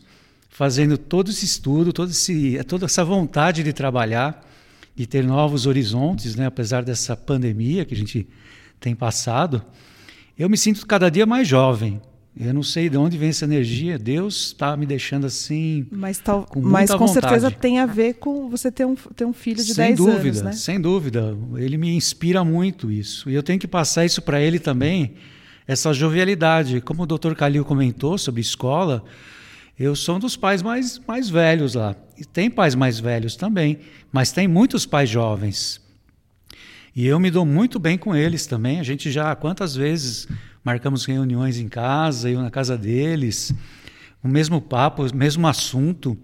fazendo 0.49 0.97
todo 0.97 1.29
esse 1.29 1.45
estudo, 1.45 1.93
todo 1.93 2.09
esse, 2.09 2.59
toda 2.67 2.85
essa 2.85 3.05
vontade 3.05 3.61
de 3.61 3.71
trabalhar, 3.71 4.43
de 4.95 5.05
ter 5.05 5.23
novos 5.23 5.67
horizontes, 5.67 6.35
né? 6.35 6.47
apesar 6.47 6.83
dessa 6.83 7.15
pandemia 7.15 7.85
que 7.85 7.93
a 7.93 7.97
gente 7.97 8.27
tem 8.79 8.95
passado, 8.95 9.63
eu 10.37 10.49
me 10.49 10.57
sinto 10.57 10.85
cada 10.87 11.09
dia 11.09 11.27
mais 11.27 11.47
jovem. 11.47 12.01
Eu 12.35 12.51
não 12.51 12.63
sei 12.63 12.89
de 12.89 12.97
onde 12.97 13.15
vem 13.15 13.29
essa 13.29 13.45
energia. 13.45 13.97
Deus 13.99 14.47
está 14.47 14.75
me 14.75 14.87
deixando 14.87 15.27
assim. 15.27 15.85
Mas, 15.91 16.17
tal, 16.17 16.45
com 16.45 16.59
mas 16.61 16.89
com 16.89 16.97
vontade. 17.05 17.13
certeza 17.13 17.51
tem 17.51 17.79
a 17.79 17.85
ver 17.85 18.15
com 18.15 18.49
você 18.49 18.71
ter 18.71 18.85
um, 18.85 18.95
ter 18.95 19.23
um 19.23 19.33
filho 19.33 19.63
de 19.63 19.73
sem 19.73 19.89
10 19.89 19.97
dúvida, 19.97 20.19
anos. 20.19 20.41
Né? 20.41 20.51
Sem 20.53 20.81
dúvida. 20.81 21.37
Ele 21.55 21.77
me 21.77 21.95
inspira 21.95 22.43
muito 22.43 22.91
isso. 22.91 23.29
E 23.29 23.35
eu 23.35 23.43
tenho 23.43 23.59
que 23.59 23.67
passar 23.67 24.03
isso 24.03 24.19
para 24.19 24.41
ele 24.41 24.57
também, 24.57 25.13
essa 25.67 25.93
jovialidade. 25.93 26.81
Como 26.81 27.03
o 27.03 27.05
doutor 27.05 27.35
Calil 27.35 27.63
comentou 27.63 28.17
sobre 28.17 28.41
escola, 28.41 29.03
eu 29.77 29.95
sou 29.95 30.15
um 30.15 30.19
dos 30.19 30.35
pais 30.35 30.63
mais, 30.63 30.99
mais 31.07 31.29
velhos 31.29 31.75
lá. 31.75 31.95
E 32.17 32.25
tem 32.25 32.49
pais 32.49 32.73
mais 32.73 32.99
velhos 32.99 33.35
também, 33.35 33.79
mas 34.11 34.31
tem 34.31 34.47
muitos 34.47 34.87
pais 34.87 35.07
jovens. 35.07 35.79
E 36.95 37.05
eu 37.05 37.19
me 37.19 37.29
dou 37.29 37.45
muito 37.45 37.77
bem 37.77 37.97
com 37.97 38.15
eles 38.15 38.47
também. 38.47 38.79
A 38.79 38.83
gente 38.83 39.11
já, 39.11 39.35
quantas 39.35 39.75
vezes 39.75 40.27
marcamos 40.63 41.05
reuniões 41.05 41.57
em 41.59 41.67
casa, 41.67 42.29
eu 42.29 42.41
na 42.41 42.49
casa 42.49 42.77
deles, 42.77 43.53
o 44.23 44.27
mesmo 44.27 44.61
papo, 44.61 45.05
o 45.05 45.15
mesmo 45.15 45.47
assunto. 45.47 46.17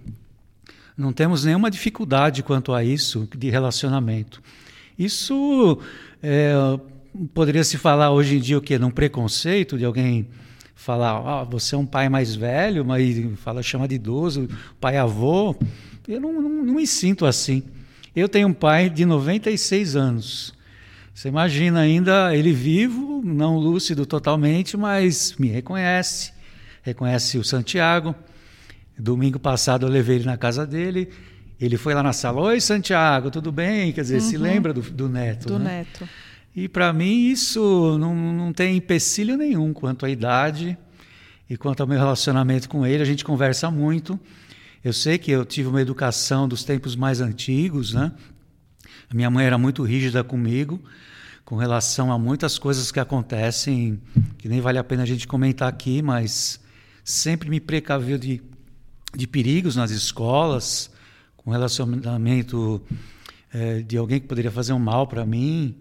Não 0.97 1.11
temos 1.13 1.43
nenhuma 1.43 1.69
dificuldade 1.69 2.43
quanto 2.43 2.73
a 2.73 2.83
isso 2.83 3.27
de 3.37 3.49
relacionamento. 3.49 4.41
Isso 4.97 5.79
é, 6.21 6.53
poderia 7.33 7.63
se 7.63 7.77
falar 7.77 8.11
hoje 8.11 8.37
em 8.37 8.39
dia 8.39 8.57
o 8.57 8.61
quê? 8.61 8.77
Num 8.77 8.91
preconceito 8.91 9.77
de 9.77 9.85
alguém 9.85 10.27
falar, 10.75 11.17
ah, 11.25 11.43
você 11.43 11.75
é 11.75 11.77
um 11.77 11.85
pai 11.85 12.07
mais 12.07 12.35
velho, 12.35 12.85
mas 12.85 13.17
fala 13.37 13.61
chama 13.61 13.87
de 13.87 13.95
idoso, 13.95 14.47
pai 14.79 14.97
avô. 14.97 15.55
Eu 16.07 16.19
não, 16.19 16.33
não, 16.33 16.49
não 16.49 16.73
me 16.75 16.87
sinto 16.87 17.25
assim. 17.25 17.63
Eu 18.15 18.27
tenho 18.27 18.47
um 18.47 18.53
pai 18.53 18.89
de 18.89 19.05
96 19.05 19.95
anos. 19.95 20.53
Você 21.19 21.27
imagina 21.27 21.81
ainda 21.81 22.33
ele 22.33 22.53
vivo, 22.53 23.21
não 23.21 23.57
lúcido 23.57 24.05
totalmente, 24.05 24.77
mas 24.77 25.35
me 25.37 25.49
reconhece, 25.49 26.31
reconhece 26.81 27.37
o 27.37 27.43
Santiago. 27.43 28.15
Domingo 28.97 29.37
passado 29.37 29.85
eu 29.85 29.89
levei 29.89 30.15
ele 30.15 30.23
na 30.23 30.37
casa 30.37 30.65
dele, 30.65 31.09
ele 31.59 31.75
foi 31.75 31.93
lá 31.93 32.01
na 32.01 32.13
sala, 32.13 32.39
oi 32.39 32.61
Santiago, 32.61 33.29
tudo 33.29 33.51
bem? 33.51 33.91
Quer 33.91 33.99
dizer, 33.99 34.21
uhum. 34.21 34.29
se 34.29 34.37
lembra 34.37 34.71
do, 34.71 34.79
do 34.79 35.09
neto. 35.09 35.49
Do 35.49 35.59
né? 35.59 35.79
neto. 35.79 36.07
E 36.55 36.69
para 36.69 36.93
mim 36.93 37.27
isso 37.27 37.97
não, 37.99 38.15
não 38.15 38.53
tem 38.53 38.77
empecilho 38.77 39.35
nenhum 39.35 39.73
quanto 39.73 40.05
à 40.05 40.09
idade. 40.09 40.77
E 41.49 41.57
quanto 41.57 41.81
ao 41.81 41.87
meu 41.87 41.99
relacionamento 41.99 42.69
com 42.69 42.87
ele, 42.87 43.03
a 43.03 43.05
gente 43.05 43.25
conversa 43.25 43.69
muito. 43.69 44.17
Eu 44.81 44.93
sei 44.93 45.17
que 45.17 45.31
eu 45.31 45.43
tive 45.43 45.67
uma 45.67 45.81
educação 45.81 46.47
dos 46.47 46.63
tempos 46.63 46.95
mais 46.95 47.19
antigos, 47.19 47.93
né? 47.93 48.09
A 49.11 49.15
minha 49.15 49.29
mãe 49.31 49.43
era 49.43 49.57
muito 49.57 49.81
rígida 49.81 50.23
comigo, 50.23 50.79
com 51.43 51.55
relação 51.55 52.11
a 52.11 52.19
muitas 52.19 52.59
coisas 52.59 52.91
que 52.91 52.99
acontecem, 52.99 53.99
que 54.37 54.47
nem 54.47 54.61
vale 54.61 54.77
a 54.77 54.83
pena 54.83 55.01
a 55.01 55.05
gente 55.05 55.27
comentar 55.27 55.67
aqui, 55.67 55.99
mas 55.99 56.59
sempre 57.03 57.49
me 57.49 57.59
precaviu 57.59 58.19
de, 58.19 58.39
de 59.15 59.25
perigos 59.25 59.75
nas 59.75 59.89
escolas, 59.89 60.91
com 61.35 61.49
relacionamento 61.49 62.79
é, 63.51 63.81
de 63.81 63.97
alguém 63.97 64.19
que 64.19 64.27
poderia 64.27 64.51
fazer 64.51 64.73
um 64.73 64.79
mal 64.79 65.07
para 65.07 65.25
mim. 65.25 65.75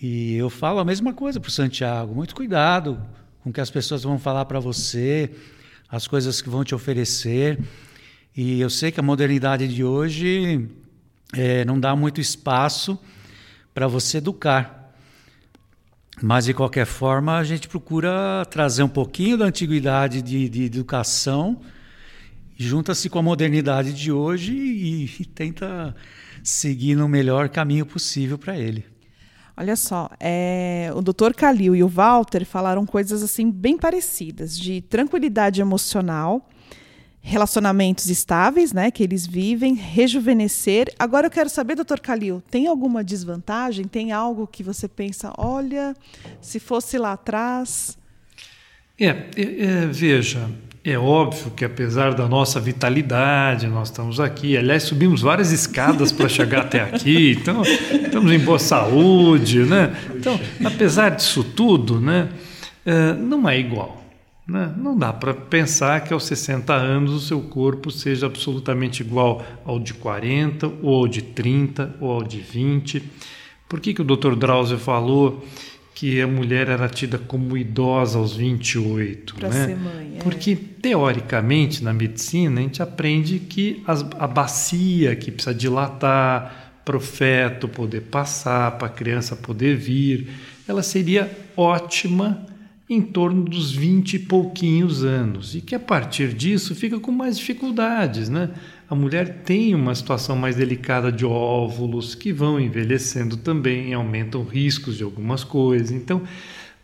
E 0.00 0.34
eu 0.34 0.48
falo 0.48 0.78
a 0.78 0.84
mesma 0.84 1.12
coisa 1.12 1.40
para 1.40 1.48
o 1.48 1.52
Santiago: 1.52 2.14
muito 2.14 2.36
cuidado 2.36 3.04
com 3.42 3.50
o 3.50 3.52
que 3.52 3.60
as 3.60 3.68
pessoas 3.70 4.04
vão 4.04 4.16
falar 4.16 4.44
para 4.44 4.60
você, 4.60 5.28
as 5.88 6.06
coisas 6.06 6.40
que 6.40 6.48
vão 6.48 6.62
te 6.62 6.72
oferecer. 6.72 7.58
E 8.36 8.60
eu 8.60 8.70
sei 8.70 8.92
que 8.92 9.00
a 9.00 9.02
modernidade 9.02 9.66
de 9.66 9.82
hoje 9.82 10.68
é, 11.32 11.64
não 11.64 11.78
dá 11.78 11.94
muito 11.96 12.20
espaço 12.20 12.98
para 13.72 13.86
você 13.88 14.18
educar. 14.18 14.94
Mas, 16.22 16.44
de 16.44 16.54
qualquer 16.54 16.86
forma, 16.86 17.36
a 17.36 17.44
gente 17.44 17.66
procura 17.66 18.44
trazer 18.50 18.82
um 18.82 18.88
pouquinho 18.88 19.36
da 19.36 19.46
antiguidade 19.46 20.22
de, 20.22 20.48
de 20.48 20.64
educação, 20.64 21.60
junta-se 22.56 23.10
com 23.10 23.18
a 23.18 23.22
modernidade 23.22 23.92
de 23.92 24.12
hoje 24.12 24.54
e, 24.54 25.04
e 25.20 25.24
tenta 25.24 25.94
seguir 26.42 26.94
no 26.94 27.08
melhor 27.08 27.48
caminho 27.48 27.84
possível 27.84 28.38
para 28.38 28.56
ele. 28.56 28.86
Olha 29.56 29.76
só, 29.76 30.10
é, 30.18 30.90
o 30.94 31.00
Dr. 31.00 31.32
Calil 31.36 31.76
e 31.76 31.82
o 31.82 31.88
Walter 31.88 32.44
falaram 32.44 32.84
coisas 32.84 33.22
assim 33.22 33.50
bem 33.50 33.78
parecidas, 33.78 34.58
de 34.58 34.80
tranquilidade 34.82 35.60
emocional, 35.60 36.48
relacionamentos 37.26 38.10
estáveis, 38.10 38.70
né, 38.70 38.90
que 38.90 39.02
eles 39.02 39.26
vivem, 39.26 39.74
rejuvenescer. 39.74 40.92
Agora 40.98 41.26
eu 41.26 41.30
quero 41.30 41.48
saber, 41.48 41.74
doutor 41.74 41.98
Calil, 41.98 42.42
tem 42.50 42.66
alguma 42.66 43.02
desvantagem? 43.02 43.86
Tem 43.86 44.12
algo 44.12 44.46
que 44.46 44.62
você 44.62 44.86
pensa, 44.86 45.32
olha, 45.38 45.96
se 46.38 46.60
fosse 46.60 46.98
lá 46.98 47.14
atrás? 47.14 47.96
É, 49.00 49.06
é, 49.06 49.24
é, 49.36 49.86
veja, 49.86 50.50
é 50.84 50.98
óbvio 50.98 51.50
que 51.52 51.64
apesar 51.64 52.12
da 52.12 52.28
nossa 52.28 52.60
vitalidade, 52.60 53.66
nós 53.68 53.88
estamos 53.88 54.20
aqui. 54.20 54.54
Aliás, 54.54 54.82
subimos 54.82 55.22
várias 55.22 55.50
escadas 55.50 56.12
para 56.12 56.28
chegar 56.28 56.60
até 56.60 56.82
aqui, 56.82 57.32
então 57.40 57.62
estamos 57.62 58.30
em 58.30 58.38
boa 58.38 58.58
saúde, 58.58 59.60
né? 59.60 59.96
Então, 60.14 60.38
apesar 60.62 61.08
disso 61.08 61.42
tudo, 61.42 61.98
né, 61.98 62.28
é, 62.84 63.14
não 63.14 63.48
é 63.48 63.58
igual. 63.58 64.03
Né? 64.46 64.74
Não 64.76 64.96
dá 64.96 65.12
para 65.12 65.32
pensar 65.32 66.04
que 66.04 66.12
aos 66.12 66.24
60 66.24 66.72
anos 66.74 67.12
o 67.12 67.20
seu 67.20 67.40
corpo 67.40 67.90
seja 67.90 68.26
absolutamente 68.26 69.02
igual 69.02 69.44
ao 69.64 69.80
de 69.80 69.94
40, 69.94 70.70
ou 70.82 70.96
ao 70.96 71.08
de 71.08 71.22
30, 71.22 71.96
ou 71.98 72.10
ao 72.10 72.22
de 72.22 72.40
20. 72.40 73.02
Por 73.66 73.80
que, 73.80 73.94
que 73.94 74.02
o 74.02 74.04
Dr. 74.04 74.34
Drauzio 74.36 74.78
falou 74.78 75.42
que 75.94 76.20
a 76.20 76.26
mulher 76.26 76.68
era 76.68 76.88
tida 76.88 77.18
como 77.18 77.56
idosa 77.56 78.18
aos 78.18 78.36
28? 78.36 79.34
Para 79.34 79.48
né? 79.48 79.66
ser 79.66 79.76
mãe. 79.76 80.16
É. 80.16 80.22
Porque, 80.22 80.54
teoricamente, 80.54 81.82
na 81.82 81.94
medicina, 81.94 82.60
a 82.60 82.64
gente 82.64 82.82
aprende 82.82 83.38
que 83.38 83.82
as, 83.86 84.04
a 84.18 84.26
bacia 84.26 85.16
que 85.16 85.30
precisa 85.30 85.54
dilatar 85.54 86.82
para 86.84 86.98
o 86.98 87.00
feto 87.00 87.66
poder 87.66 88.02
passar, 88.02 88.72
para 88.72 88.88
a 88.88 88.90
criança 88.90 89.34
poder 89.34 89.74
vir, 89.74 90.28
ela 90.68 90.82
seria 90.82 91.30
ótima 91.56 92.46
em 92.88 93.00
torno 93.00 93.44
dos 93.44 93.72
20 93.72 94.14
e 94.14 94.18
pouquinhos 94.18 95.02
anos, 95.02 95.54
e 95.54 95.60
que 95.60 95.74
a 95.74 95.80
partir 95.80 96.34
disso 96.34 96.74
fica 96.74 97.00
com 97.00 97.10
mais 97.10 97.38
dificuldades, 97.38 98.28
né? 98.28 98.50
A 98.88 98.94
mulher 98.94 99.42
tem 99.44 99.74
uma 99.74 99.94
situação 99.94 100.36
mais 100.36 100.56
delicada 100.56 101.10
de 101.10 101.24
óvulos 101.24 102.14
que 102.14 102.32
vão 102.32 102.60
envelhecendo 102.60 103.38
também, 103.38 103.94
aumentam 103.94 104.44
riscos 104.44 104.98
de 104.98 105.02
algumas 105.02 105.42
coisas. 105.42 105.90
Então, 105.90 106.22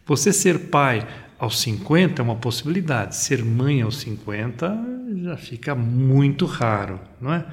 você 0.06 0.32
ser 0.32 0.70
pai 0.70 1.06
aos 1.38 1.60
50 1.60 2.20
é 2.20 2.24
uma 2.24 2.36
possibilidade, 2.36 3.16
ser 3.16 3.44
mãe 3.44 3.82
aos 3.82 3.98
50 3.98 5.00
já 5.22 5.36
fica 5.36 5.74
muito 5.74 6.46
raro, 6.46 6.98
não 7.20 7.32
é? 7.32 7.44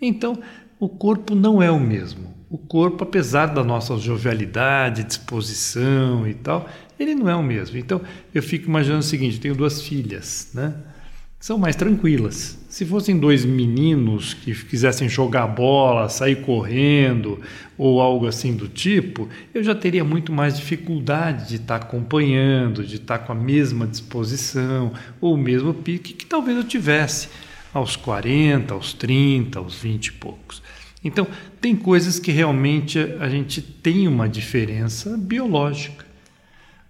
Então, 0.00 0.38
o 0.78 0.88
corpo 0.88 1.34
não 1.34 1.62
é 1.62 1.70
o 1.70 1.80
mesmo. 1.80 2.34
O 2.50 2.58
corpo, 2.58 3.02
apesar 3.02 3.46
da 3.46 3.64
nossa 3.64 3.96
jovialidade, 3.96 5.04
disposição 5.04 6.28
e 6.28 6.34
tal, 6.34 6.68
ele 6.98 7.14
não 7.14 7.28
é 7.28 7.34
o 7.34 7.42
mesmo. 7.42 7.76
Então, 7.76 8.00
eu 8.34 8.42
fico 8.42 8.66
imaginando 8.68 9.00
o 9.00 9.04
seguinte: 9.04 9.40
tenho 9.40 9.54
duas 9.54 9.82
filhas, 9.82 10.50
né? 10.54 10.74
São 11.38 11.58
mais 11.58 11.76
tranquilas. 11.76 12.58
Se 12.68 12.84
fossem 12.84 13.18
dois 13.18 13.44
meninos 13.44 14.32
que 14.32 14.54
quisessem 14.54 15.08
jogar 15.08 15.46
bola, 15.46 16.08
sair 16.08 16.36
correndo 16.36 17.40
ou 17.76 18.00
algo 18.00 18.26
assim 18.26 18.56
do 18.56 18.66
tipo, 18.66 19.28
eu 19.54 19.62
já 19.62 19.74
teria 19.74 20.02
muito 20.02 20.32
mais 20.32 20.56
dificuldade 20.56 21.50
de 21.50 21.56
estar 21.56 21.76
acompanhando, 21.76 22.82
de 22.82 22.96
estar 22.96 23.18
com 23.18 23.32
a 23.32 23.34
mesma 23.34 23.86
disposição 23.86 24.92
ou 25.20 25.34
o 25.34 25.38
mesmo 25.38 25.74
pique 25.74 26.14
que 26.14 26.24
talvez 26.24 26.56
eu 26.56 26.64
tivesse 26.64 27.28
aos 27.72 27.96
40, 27.96 28.72
aos 28.72 28.94
30, 28.94 29.58
aos 29.58 29.76
20 29.76 30.06
e 30.06 30.12
poucos. 30.12 30.62
Então, 31.04 31.26
tem 31.60 31.76
coisas 31.76 32.18
que 32.18 32.32
realmente 32.32 32.98
a 33.20 33.28
gente 33.28 33.60
tem 33.60 34.08
uma 34.08 34.28
diferença 34.28 35.16
biológica 35.16 36.05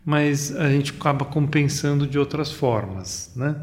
mas 0.06 0.54
a 0.54 0.70
gente 0.70 0.92
acaba 0.92 1.24
compensando 1.24 2.06
de 2.06 2.16
outras 2.16 2.52
formas, 2.52 3.32
né? 3.34 3.56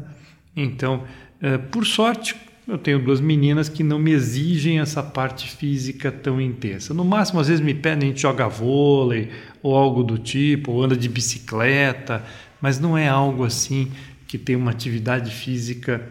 Então, 0.54 1.04
é, 1.40 1.56
por 1.56 1.86
sorte, 1.86 2.36
eu 2.68 2.76
tenho 2.76 2.98
duas 2.98 3.18
meninas 3.18 3.70
que 3.70 3.82
não 3.82 3.98
me 3.98 4.12
exigem 4.12 4.78
essa 4.78 5.02
parte 5.02 5.50
física 5.50 6.12
tão 6.12 6.38
intensa. 6.38 6.92
No 6.92 7.02
máximo, 7.02 7.40
às 7.40 7.48
vezes 7.48 7.64
me 7.64 7.72
pedem, 7.72 8.10
a 8.10 8.12
gente 8.12 8.20
joga 8.20 8.46
vôlei 8.46 9.30
ou 9.62 9.74
algo 9.74 10.02
do 10.02 10.18
tipo, 10.18 10.72
ou 10.72 10.82
anda 10.82 10.94
de 10.96 11.08
bicicleta, 11.08 12.22
mas 12.60 12.78
não 12.78 12.96
é 12.96 13.08
algo 13.08 13.44
assim 13.44 13.90
que 14.28 14.36
tem 14.36 14.54
uma 14.54 14.70
atividade 14.70 15.30
física 15.30 16.06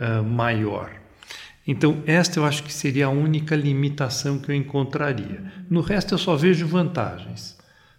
uh, 0.00 0.22
maior. 0.22 0.90
Então, 1.66 2.02
esta 2.06 2.38
eu 2.38 2.44
acho 2.44 2.62
que 2.62 2.72
seria 2.72 3.06
a 3.06 3.10
única 3.10 3.54
limitação 3.54 4.38
que 4.38 4.50
eu 4.50 4.54
encontraria. 4.54 5.42
No 5.68 5.80
resto, 5.80 6.14
eu 6.14 6.18
só 6.18 6.36
vejo 6.36 6.66
vantagens. 6.66 7.55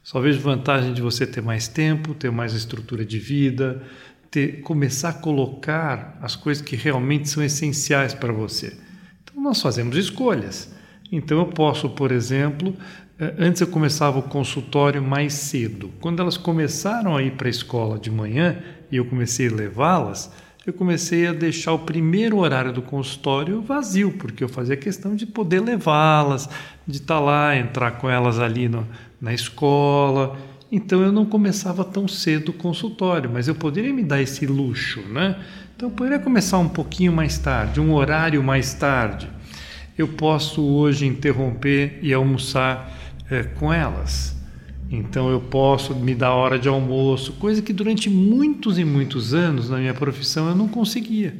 Só 0.08 0.22
vejo 0.22 0.40
vantagem 0.40 0.94
de 0.94 1.02
você 1.02 1.28
ter 1.28 1.42
mais 1.42 1.68
tempo, 1.68 2.14
ter 2.14 2.32
mais 2.32 2.54
estrutura 2.54 3.04
de 3.04 3.20
vida, 3.20 3.84
ter, 4.32 4.62
começar 4.62 5.10
a 5.10 5.14
colocar 5.14 6.18
as 6.22 6.34
coisas 6.34 6.64
que 6.64 6.78
realmente 6.78 7.28
são 7.28 7.44
essenciais 7.44 8.14
para 8.14 8.32
você. 8.32 8.78
Então, 9.22 9.44
nós 9.44 9.62
fazemos 9.62 9.98
escolhas. 9.98 10.74
Então, 11.12 11.40
eu 11.40 11.48
posso, 11.48 11.90
por 11.90 12.14
exemplo, 12.14 12.74
eh, 13.20 13.36
antes 13.38 13.60
eu 13.60 13.68
começava 13.68 14.18
o 14.18 14.24
consultório 14.24 15.04
mais 15.04 15.34
cedo. 15.34 15.92
Quando 16.00 16.22
elas 16.22 16.38
começaram 16.38 17.14
a 17.14 17.22
ir 17.22 17.34
para 17.34 17.50
a 17.50 17.52
escola 17.52 18.00
de 18.00 18.10
manhã 18.10 18.64
e 18.90 18.96
eu 18.96 19.04
comecei 19.04 19.50
a 19.50 19.54
levá-las, 19.54 20.32
eu 20.68 20.74
comecei 20.74 21.26
a 21.26 21.32
deixar 21.32 21.72
o 21.72 21.80
primeiro 21.80 22.40
horário 22.40 22.74
do 22.74 22.82
consultório 22.82 23.62
vazio, 23.62 24.12
porque 24.12 24.44
eu 24.44 24.50
fazia 24.50 24.76
questão 24.76 25.16
de 25.16 25.26
poder 25.26 25.62
levá-las, 25.62 26.50
de 26.86 26.98
estar 26.98 27.22
lá, 27.22 27.56
entrar 27.56 27.92
com 27.92 28.10
elas 28.10 28.38
ali 28.38 28.68
no, 28.68 28.86
na 29.22 29.34
escola. 29.34 30.38
Então 30.70 31.02
eu 31.02 31.10
não 31.10 31.26
começava 31.26 31.86
tão 31.86 32.06
cedo 32.06 32.50
o 32.50 32.54
consultório, 32.54 33.30
mas 33.34 33.48
eu 33.48 33.56
poderia 33.56 33.94
me 33.94 34.04
dar 34.04 34.22
esse 34.22 34.46
luxo, 34.46 35.00
né? 35.08 35.40
Então 35.74 35.88
eu 35.88 35.96
poderia 35.96 36.20
começar 36.20 36.58
um 36.58 36.68
pouquinho 36.68 37.14
mais 37.14 37.38
tarde, 37.38 37.80
um 37.80 37.94
horário 37.94 38.44
mais 38.44 38.74
tarde. 38.74 39.30
Eu 39.98 40.10
posso 40.10 40.62
hoje 40.62 41.06
interromper 41.06 41.98
e 42.02 42.14
almoçar 42.14 42.94
é, 43.32 43.44
com 43.44 43.72
elas. 43.72 44.37
Então 44.90 45.30
eu 45.30 45.42
posso 45.42 45.94
me 45.96 46.16
dar 46.16 46.34
hora 46.34 46.58
de 46.58 46.70
almoço, 46.70 47.34
coisa 47.34 47.62
que 47.62 47.74
durante 47.74 48.10
muitos 48.10 48.80
e 48.80 48.86
muitos 48.86 49.34
anos 49.34 49.70
na 49.70 49.78
minha 49.78 49.94
profissão 49.94 50.48
eu 50.48 50.56
não 50.56 50.68
conseguia. 50.68 51.36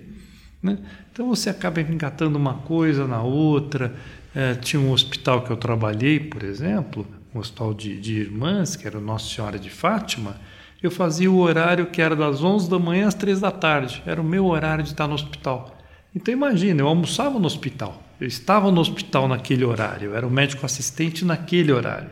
Né? 0.62 0.78
Então 1.12 1.28
você 1.28 1.50
acaba 1.50 1.80
engatando 1.82 2.38
uma 2.38 2.56
coisa 2.56 3.08
na 3.08 3.22
outra. 3.22 3.96
É, 4.36 4.54
tinha 4.54 4.80
um 4.80 4.92
hospital 4.92 5.42
que 5.44 5.52
eu 5.52 5.58
trabalhei, 5.58 6.20
por 6.20 6.44
exemplo, 6.44 7.08
um 7.34 7.40
hospital 7.40 7.74
de, 7.74 8.00
de 8.00 8.20
irmãs, 8.20 8.76
que 8.76 8.86
era 8.86 9.00
Nossa 9.00 9.34
Senhora 9.34 9.58
de 9.58 9.70
Fátima, 9.70 10.36
eu 10.82 10.92
fazia 10.92 11.32
o 11.32 11.40
horário 11.40 11.88
que 11.88 12.02
era 12.02 12.16
das 12.16 12.44
11 12.44 12.70
da 12.70 12.78
manhã 12.78 13.08
às 13.08 13.16
3 13.16 13.40
da 13.40 13.52
tarde. 13.52 14.04
Era 14.06 14.22
o 14.22 14.24
meu 14.24 14.46
horário 14.46 14.84
de 14.84 14.92
estar 14.92 15.08
no 15.08 15.16
hospital. 15.16 15.76
Então 16.16 16.32
imagina, 16.32 16.82
eu 16.82 16.88
almoçava 16.88 17.40
no 17.40 17.48
hospital. 17.48 18.04
Eu 18.20 18.28
estava 18.28 18.72
no 18.72 18.80
hospital 18.80 19.28
naquele 19.28 19.64
horário, 19.64 20.10
eu 20.10 20.16
era 20.16 20.26
o 20.26 20.32
médico 20.32 20.66
assistente 20.66 21.24
naquele 21.24 21.72
horário. 21.72 22.10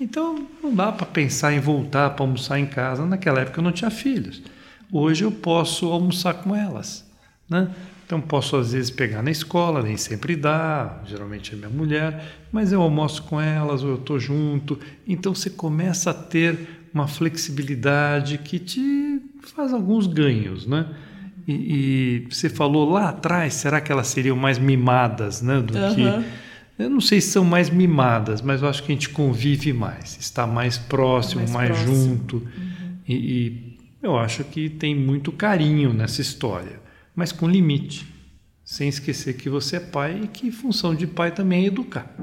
Então 0.00 0.46
não 0.62 0.74
dá 0.74 0.90
para 0.90 1.06
pensar 1.06 1.52
em 1.52 1.60
voltar 1.60 2.10
para 2.10 2.24
almoçar 2.24 2.58
em 2.58 2.66
casa. 2.66 3.06
Naquela 3.06 3.40
época 3.40 3.60
eu 3.60 3.64
não 3.64 3.72
tinha 3.72 3.90
filhos. 3.90 4.42
Hoje 4.90 5.24
eu 5.24 5.32
posso 5.32 5.86
almoçar 5.86 6.34
com 6.34 6.54
elas. 6.54 7.08
Né? 7.48 7.70
Então 8.04 8.20
posso 8.20 8.56
às 8.56 8.72
vezes 8.72 8.90
pegar 8.90 9.22
na 9.22 9.30
escola, 9.30 9.82
nem 9.82 9.96
sempre 9.96 10.36
dá, 10.36 11.00
geralmente 11.06 11.54
é 11.54 11.56
minha 11.56 11.70
mulher, 11.70 12.22
mas 12.50 12.72
eu 12.72 12.82
almoço 12.82 13.22
com 13.22 13.40
elas 13.40 13.82
ou 13.82 13.90
eu 13.90 13.96
estou 13.96 14.18
junto. 14.18 14.78
Então 15.06 15.34
você 15.34 15.48
começa 15.48 16.10
a 16.10 16.14
ter 16.14 16.58
uma 16.92 17.08
flexibilidade 17.08 18.38
que 18.38 18.58
te 18.58 19.22
faz 19.54 19.72
alguns 19.72 20.06
ganhos, 20.06 20.66
né? 20.66 20.86
E, 21.48 21.52
e, 21.52 22.26
você 22.30 22.48
falou 22.48 22.88
lá 22.88 23.08
atrás, 23.08 23.54
será 23.54 23.80
que 23.80 23.90
elas 23.90 24.06
seriam 24.08 24.36
mais 24.36 24.58
mimadas, 24.58 25.42
né? 25.42 25.60
Do 25.60 25.76
uhum. 25.76 25.94
que 25.94 26.24
eu 26.78 26.90
não 26.90 27.00
sei 27.00 27.20
se 27.20 27.30
são 27.30 27.44
mais 27.44 27.70
mimadas, 27.70 28.40
mas 28.42 28.62
eu 28.62 28.68
acho 28.68 28.82
que 28.82 28.92
a 28.92 28.94
gente 28.94 29.10
convive 29.10 29.72
mais, 29.72 30.16
está 30.18 30.46
mais 30.46 30.78
próximo, 30.78 31.40
mais, 31.42 31.52
mais 31.52 31.70
próximo. 31.70 31.94
junto. 31.94 32.36
Uhum. 32.36 32.96
E, 33.08 33.14
e 33.14 33.78
eu 34.02 34.18
acho 34.18 34.44
que 34.44 34.68
tem 34.68 34.94
muito 34.94 35.30
carinho 35.30 35.92
nessa 35.92 36.20
história, 36.20 36.80
mas 37.14 37.30
com 37.30 37.48
limite, 37.48 38.06
sem 38.64 38.88
esquecer 38.88 39.34
que 39.34 39.48
você 39.48 39.76
é 39.76 39.80
pai 39.80 40.22
e 40.24 40.28
que 40.28 40.50
função 40.50 40.94
de 40.94 41.06
pai 41.06 41.30
também 41.30 41.64
é 41.64 41.66
educar, 41.66 42.14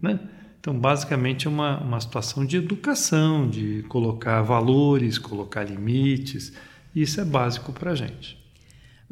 né? 0.00 0.20
Então, 0.60 0.78
basicamente, 0.78 1.46
é 1.46 1.50
uma, 1.50 1.78
uma 1.78 2.00
situação 2.00 2.42
de 2.42 2.56
educação, 2.56 3.46
de 3.46 3.84
colocar 3.86 4.40
valores, 4.40 5.18
colocar 5.18 5.62
limites. 5.62 6.54
Isso 6.96 7.20
é 7.20 7.24
básico 7.24 7.70
para 7.70 7.90
a 7.90 7.94
gente. 7.94 8.42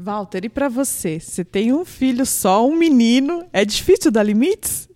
Walter, 0.03 0.45
e 0.45 0.49
para 0.49 0.69
você? 0.69 1.21
Você 1.21 1.45
tem 1.45 1.73
um 1.73 1.85
filho 1.85 2.27
só, 2.27 2.67
um 2.67 2.77
menino. 2.77 3.47
É 3.53 3.65
difícil 3.65 4.11
dar 4.11 4.23
limites? 4.23 4.89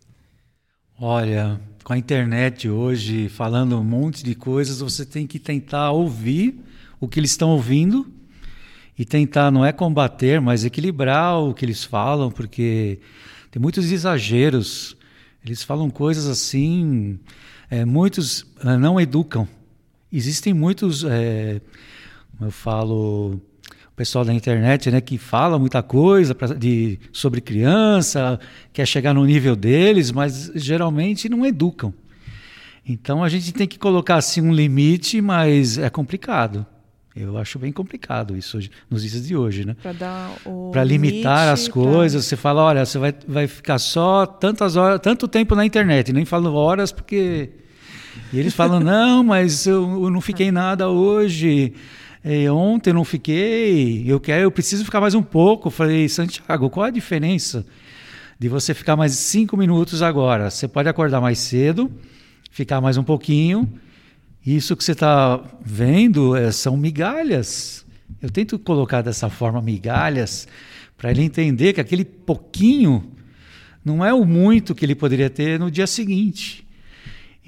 Olha, 0.99 1.61
com 1.85 1.92
a 1.92 1.99
internet 1.99 2.69
hoje, 2.69 3.29
falando 3.29 3.79
um 3.79 3.85
monte 3.85 4.25
de 4.25 4.35
coisas, 4.35 4.81
você 4.81 5.05
tem 5.05 5.27
que 5.27 5.38
tentar 5.38 5.92
ouvir 5.92 6.59
o 7.01 7.07
que 7.07 7.21
eles 7.21 7.31
estão 7.31 7.51
ouvindo 7.51 8.07
e 8.99 9.05
tentar, 9.05 9.51
não 9.51 9.64
é 9.64 9.73
combater, 9.73 10.40
mas 10.40 10.64
equilibrar 10.64 11.38
o 11.40 11.55
que 11.55 11.64
eles 11.64 11.85
falam, 11.85 12.31
porque 12.31 12.99
tem 13.51 13.61
muitos 13.61 13.92
exageros 13.92 14.97
eles 15.47 15.62
falam 15.62 15.88
coisas 15.88 16.27
assim, 16.27 17.21
é, 17.71 17.85
muitos 17.85 18.45
é, 18.64 18.77
não 18.77 19.01
educam. 19.01 19.47
Existem 20.12 20.53
muitos, 20.53 21.05
é, 21.05 21.61
eu 22.40 22.51
falo, 22.51 23.40
pessoal 23.96 24.24
da 24.26 24.32
internet, 24.32 24.90
né, 24.90 25.00
que 25.00 25.16
fala 25.16 25.59
muita 25.59 25.82
coisa 25.82 26.35
pra, 26.35 26.48
de, 26.48 27.00
sobre 27.11 27.40
criança, 27.40 28.38
quer 28.72 28.87
chegar 28.87 29.14
no 29.14 29.24
nível 29.24 29.56
deles, 29.56 30.12
mas 30.12 30.52
geralmente 30.54 31.28
não 31.30 31.46
educam. 31.46 31.94
Então 32.87 33.24
a 33.24 33.28
gente 33.28 33.52
tem 33.52 33.66
que 33.66 33.78
colocar 33.78 34.16
assim 34.16 34.42
um 34.42 34.52
limite, 34.52 35.20
mas 35.22 35.78
é 35.78 35.88
complicado. 35.88 36.64
Eu 37.16 37.38
acho 37.38 37.59
bem 37.59 37.72
complicado 37.72 38.37
isso 38.37 38.59
hoje, 38.59 38.70
nos 38.90 39.02
dias 39.02 39.26
de 39.26 39.35
hoje, 39.35 39.64
né? 39.64 39.74
Para 40.70 40.85
limitar 40.85 41.48
as 41.48 41.66
coisas, 41.66 42.22
pra... 42.22 42.28
você 42.28 42.37
fala, 42.37 42.62
olha, 42.62 42.85
você 42.85 42.98
vai, 42.98 43.14
vai 43.26 43.46
ficar 43.46 43.78
só 43.78 44.26
tantas 44.26 44.76
horas, 44.76 45.00
tanto 45.00 45.26
tempo 45.26 45.54
na 45.54 45.64
internet, 45.64 46.12
nem 46.12 46.26
falo 46.26 46.52
horas 46.52 46.92
porque 46.92 47.50
e 48.32 48.38
eles 48.38 48.54
falam, 48.54 48.80
não, 48.80 49.22
mas 49.22 49.66
eu, 49.66 50.04
eu 50.04 50.11
não 50.11 50.20
fiquei 50.20 50.50
nada 50.50 50.88
hoje. 50.88 51.72
E 52.27 52.49
ontem 52.49 52.91
eu 52.91 52.95
não 52.95 53.05
fiquei, 53.05 54.03
eu 54.05 54.19
quero, 54.19 54.43
eu 54.43 54.51
preciso 54.51 54.85
ficar 54.85 55.01
mais 55.01 55.15
um 55.15 55.23
pouco. 55.23 55.69
Eu 55.69 55.71
falei, 55.71 56.09
Santiago, 56.09 56.69
qual 56.69 56.87
a 56.87 56.91
diferença 56.91 57.65
de 58.39 58.49
você 58.49 58.75
ficar 58.75 58.97
mais 58.97 59.12
cinco 59.12 59.57
minutos 59.57 60.03
agora? 60.03 60.51
Você 60.51 60.67
pode 60.67 60.89
acordar 60.89 61.21
mais 61.21 61.39
cedo, 61.39 61.91
ficar 62.51 62.81
mais 62.81 62.97
um 62.97 63.05
pouquinho 63.05 63.71
isso 64.47 64.77
que 64.77 64.85
você 64.85 64.93
está 64.93 65.43
vendo 65.61 66.37
é, 66.37 66.53
são 66.53 66.77
migalhas. 66.77 67.85
Eu 68.23 68.31
tento 68.31 68.57
colocar 68.59 69.03
dessa 69.03 69.29
forma 69.29 69.61
migalhas 69.61 70.47
para 70.97 71.11
ele 71.11 71.23
entender 71.23 71.73
que 71.73 71.81
aquele 71.81 72.05
pouquinho 72.05 73.12
não 73.85 74.05
é 74.05 74.15
o 74.15 74.25
muito 74.25 74.75
que 74.75 74.85
ele 74.85 74.95
poderia 74.95 75.29
ter 75.29 75.59
no 75.59 75.69
dia 75.69 75.87
seguinte. 75.87 76.65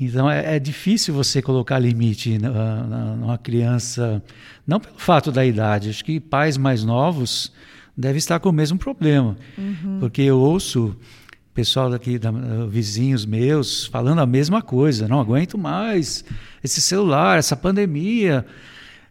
Então 0.00 0.30
é, 0.30 0.56
é 0.56 0.58
difícil 0.58 1.12
você 1.12 1.42
colocar 1.42 1.78
limite 1.78 2.38
numa 2.38 3.36
criança, 3.36 4.22
não 4.66 4.78
pelo 4.78 4.98
fato 4.98 5.32
da 5.32 5.44
idade. 5.44 5.90
Acho 5.90 6.04
que 6.04 6.20
pais 6.20 6.56
mais 6.56 6.84
novos 6.84 7.52
devem 7.96 8.18
estar 8.18 8.38
com 8.38 8.48
o 8.48 8.52
mesmo 8.52 8.78
problema, 8.78 9.36
uhum. 9.56 9.98
porque 9.98 10.22
eu 10.22 10.38
ouço 10.38 10.96
pessoal 11.52 11.90
daqui, 11.90 12.20
da, 12.20 12.30
vizinhos 12.68 13.26
meus, 13.26 13.86
falando 13.86 14.20
a 14.20 14.26
mesma 14.26 14.62
coisa. 14.62 15.08
Não 15.08 15.18
aguento 15.18 15.58
mais 15.58 16.24
esse 16.62 16.80
celular, 16.80 17.36
essa 17.36 17.56
pandemia. 17.56 18.46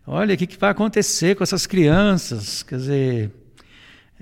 Olha, 0.05 0.33
o 0.33 0.37
que, 0.37 0.47
que 0.47 0.57
vai 0.57 0.69
acontecer 0.69 1.35
com 1.35 1.43
essas 1.43 1.67
crianças? 1.67 2.63
Quer 2.63 2.77
dizer, 2.77 3.31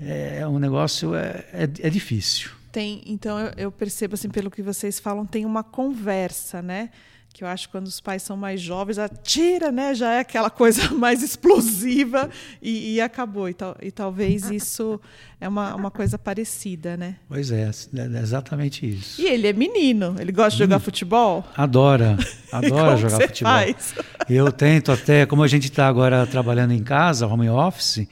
é 0.00 0.44
um 0.48 0.58
negócio 0.58 1.14
é, 1.14 1.44
é, 1.52 1.62
é 1.62 1.88
difícil. 1.88 2.50
Tem, 2.76 3.00
então 3.06 3.38
eu, 3.38 3.52
eu 3.56 3.72
percebo 3.72 4.16
assim 4.16 4.28
pelo 4.28 4.50
que 4.50 4.60
vocês 4.60 5.00
falam, 5.00 5.24
tem 5.24 5.46
uma 5.46 5.64
conversa, 5.64 6.60
né? 6.60 6.90
que 7.32 7.42
eu 7.42 7.48
acho 7.48 7.68
que 7.68 7.72
quando 7.72 7.86
os 7.86 8.00
pais 8.00 8.22
são 8.22 8.36
mais 8.36 8.60
jovens, 8.60 8.98
atira, 8.98 9.72
né? 9.72 9.94
Já 9.94 10.12
é 10.12 10.20
aquela 10.20 10.50
coisa 10.50 10.90
mais 10.92 11.22
explosiva 11.22 12.28
e, 12.60 12.94
e 12.94 13.00
acabou. 13.00 13.48
E, 13.48 13.54
tal, 13.54 13.76
e, 13.80 13.90
talvez 13.90 14.48
isso 14.52 15.00
é 15.40 15.48
uma, 15.48 15.74
uma 15.74 15.90
coisa 15.90 16.18
parecida, 16.18 16.98
né? 16.98 17.16
Pois 17.26 17.50
é, 17.50 17.70
é 17.94 18.20
exatamente 18.20 18.86
isso. 18.86 19.22
E 19.22 19.26
ele 19.26 19.46
é 19.46 19.54
menino, 19.54 20.14
ele 20.18 20.32
gosta 20.32 20.52
de 20.52 20.58
jogar 20.58 20.76
hum, 20.76 20.80
futebol? 20.80 21.44
Adora, 21.56 22.18
adora 22.52 22.98
jogar 22.98 23.22
futebol. 23.26 23.52
Faz? 23.52 23.94
Eu 24.28 24.52
tento 24.52 24.92
até, 24.92 25.24
como 25.24 25.42
a 25.42 25.48
gente 25.48 25.64
está 25.64 25.88
agora 25.88 26.26
trabalhando 26.26 26.72
em 26.72 26.82
casa, 26.82 27.26
home 27.26 27.48
office, 27.48 28.06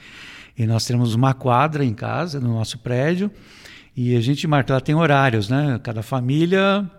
e 0.57 0.65
nós 0.65 0.85
temos 0.85 1.13
uma 1.13 1.35
quadra 1.35 1.85
em 1.85 1.93
casa, 1.93 2.39
no 2.39 2.51
nosso 2.51 2.79
prédio, 2.79 3.31
e 3.95 4.15
a 4.15 4.21
gente 4.21 4.45
marca, 4.47 4.73
ela 4.73 4.81
tem 4.81 4.93
horários, 4.93 5.49
né? 5.49 5.79
Cada 5.81 6.03
família 6.03 6.89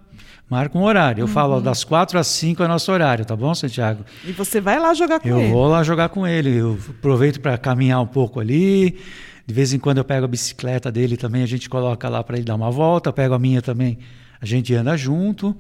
marca 0.49 0.79
um 0.79 0.83
horário. 0.83 1.23
Eu 1.23 1.27
uhum. 1.27 1.33
falo, 1.33 1.61
das 1.61 1.85
quatro 1.85 2.19
às 2.19 2.27
cinco 2.27 2.63
é 2.63 2.69
nosso 2.69 2.91
horário, 2.91 3.25
tá 3.25 3.37
bom, 3.37 3.55
Santiago? 3.55 4.05
E 4.25 4.33
você 4.33 4.61
vai 4.61 4.79
lá 4.79 4.95
jogar 4.95 5.21
com 5.21 5.29
eu 5.29 5.39
ele? 5.39 5.49
Eu 5.49 5.53
vou 5.53 5.69
lá 5.69 5.83
jogar 5.83 6.09
com 6.09 6.27
ele. 6.27 6.57
Eu 6.57 6.79
aproveito 6.89 7.41
para 7.41 7.59
caminhar 7.59 8.01
um 8.01 8.07
pouco 8.07 8.41
ali. 8.41 8.99
De 9.47 9.55
vez 9.55 9.73
em 9.73 9.79
quando 9.79 9.99
eu 9.99 10.05
pego 10.05 10.25
a 10.25 10.29
bicicleta 10.29 10.91
dele 10.91 11.17
também, 11.17 11.43
a 11.43 11.47
gente 11.47 11.69
coloca 11.69 12.09
lá 12.09 12.25
para 12.25 12.37
ele 12.37 12.45
dar 12.45 12.55
uma 12.55 12.71
volta. 12.71 13.11
Eu 13.11 13.13
pego 13.13 13.35
a 13.35 13.39
minha 13.39 13.61
também, 13.61 13.99
a 14.41 14.47
gente 14.47 14.75
anda 14.75 14.97
junto. 14.97 15.55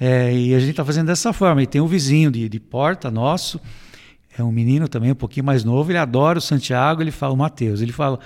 É, 0.00 0.34
e 0.34 0.54
a 0.54 0.58
gente 0.58 0.70
está 0.70 0.84
fazendo 0.84 1.08
dessa 1.08 1.32
forma. 1.32 1.62
E 1.62 1.66
tem 1.66 1.80
um 1.80 1.86
vizinho 1.86 2.30
de, 2.30 2.48
de 2.48 2.60
porta 2.60 3.10
nosso, 3.10 3.60
é 4.38 4.42
um 4.42 4.50
menino 4.50 4.88
também 4.88 5.12
um 5.12 5.14
pouquinho 5.16 5.44
mais 5.44 5.64
novo, 5.64 5.90
ele 5.90 5.98
adora 5.98 6.38
o 6.38 6.40
Santiago, 6.40 7.02
ele 7.02 7.10
fala 7.10 7.34
o 7.34 7.36
Matheus. 7.36 7.82
Ele 7.82 7.92
fala: 7.92 8.18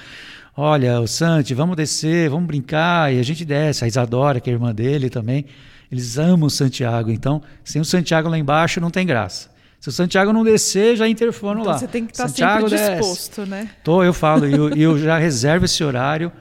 Olha, 0.56 1.00
o 1.00 1.08
Santi, 1.08 1.52
vamos 1.52 1.76
descer, 1.76 2.30
vamos 2.30 2.46
brincar. 2.46 3.12
E 3.12 3.18
a 3.18 3.22
gente 3.22 3.44
desce. 3.44 3.84
A 3.84 3.88
Isadora, 3.88 4.40
que 4.40 4.48
é 4.48 4.52
a 4.52 4.56
irmã 4.56 4.72
dele 4.72 5.10
também. 5.10 5.46
Eles 5.90 6.18
amam 6.18 6.48
Santiago, 6.48 7.10
então 7.10 7.42
sem 7.62 7.80
o 7.80 7.84
Santiago 7.84 8.28
lá 8.28 8.38
embaixo 8.38 8.80
não 8.80 8.90
tem 8.90 9.06
graça. 9.06 9.48
Se 9.78 9.88
o 9.88 9.92
Santiago 9.92 10.32
não 10.32 10.42
descer, 10.42 10.96
já 10.96 11.06
interfono 11.06 11.60
então 11.60 11.72
lá. 11.72 11.78
Você 11.78 11.86
tem 11.86 12.06
que 12.06 12.12
estar 12.12 12.26
Santiago 12.26 12.68
sempre 12.68 12.96
disposto, 12.96 13.40
desce. 13.42 13.50
né? 13.50 13.70
Tô, 13.84 14.02
eu 14.02 14.14
falo, 14.14 14.48
e 14.48 14.52
eu, 14.54 14.70
eu, 14.70 14.98
já 14.98 15.18
reservo 15.18 15.66
esse 15.66 15.84
horário, 15.84 16.32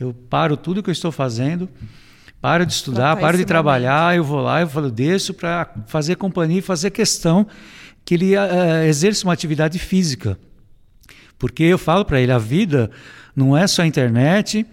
eu 0.00 0.14
paro 0.14 0.56
tudo 0.56 0.82
que 0.82 0.88
eu 0.88 0.92
estou 0.92 1.12
fazendo, 1.12 1.68
paro 2.40 2.64
de 2.64 2.72
estudar, 2.72 3.16
paro 3.18 3.36
de 3.36 3.44
trabalhar, 3.44 4.04
momento. 4.04 4.16
eu 4.16 4.24
vou 4.24 4.40
lá, 4.40 4.62
eu 4.62 4.68
falo, 4.68 4.90
desço 4.90 5.34
para 5.34 5.70
fazer 5.86 6.16
companhia 6.16 6.60
e 6.60 6.62
fazer 6.62 6.90
questão 6.90 7.46
que 8.02 8.14
ele 8.14 8.34
uh, 8.34 8.82
exerça 8.88 9.26
uma 9.26 9.32
atividade 9.34 9.78
física. 9.78 10.38
Porque 11.38 11.64
eu 11.64 11.76
falo 11.76 12.04
para 12.04 12.18
ele, 12.18 12.32
a 12.32 12.38
vida 12.38 12.90
não 13.36 13.56
é 13.56 13.66
só 13.66 13.82
a 13.82 13.86
internet, 13.86 14.66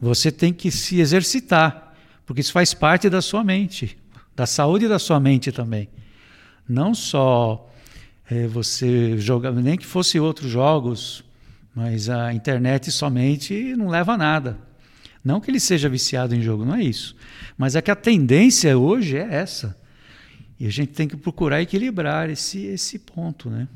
você 0.00 0.32
tem 0.32 0.52
que 0.52 0.70
se 0.70 0.98
exercitar 0.98 1.86
porque 2.26 2.40
isso 2.40 2.52
faz 2.52 2.74
parte 2.74 3.08
da 3.08 3.22
sua 3.22 3.44
mente, 3.44 3.96
da 4.34 4.44
saúde 4.44 4.88
da 4.88 4.98
sua 4.98 5.20
mente 5.20 5.52
também. 5.52 5.88
Não 6.68 6.92
só 6.92 7.72
é, 8.28 8.48
você 8.48 9.16
jogar, 9.16 9.52
nem 9.52 9.78
que 9.78 9.86
fosse 9.86 10.18
outros 10.18 10.50
jogos, 10.50 11.24
mas 11.72 12.10
a 12.10 12.34
internet 12.34 12.90
somente 12.90 13.76
não 13.76 13.88
leva 13.88 14.14
a 14.14 14.18
nada. 14.18 14.58
Não 15.24 15.40
que 15.40 15.50
ele 15.50 15.60
seja 15.60 15.88
viciado 15.88 16.34
em 16.34 16.42
jogo, 16.42 16.64
não 16.64 16.74
é 16.74 16.82
isso. 16.82 17.14
Mas 17.56 17.76
é 17.76 17.82
que 17.82 17.90
a 17.90 17.96
tendência 17.96 18.76
hoje 18.76 19.16
é 19.16 19.34
essa. 19.34 19.78
E 20.58 20.66
a 20.66 20.70
gente 20.70 20.92
tem 20.92 21.06
que 21.06 21.16
procurar 21.16 21.62
equilibrar 21.62 22.28
esse, 22.28 22.64
esse 22.66 22.98
ponto, 22.98 23.48
né? 23.48 23.68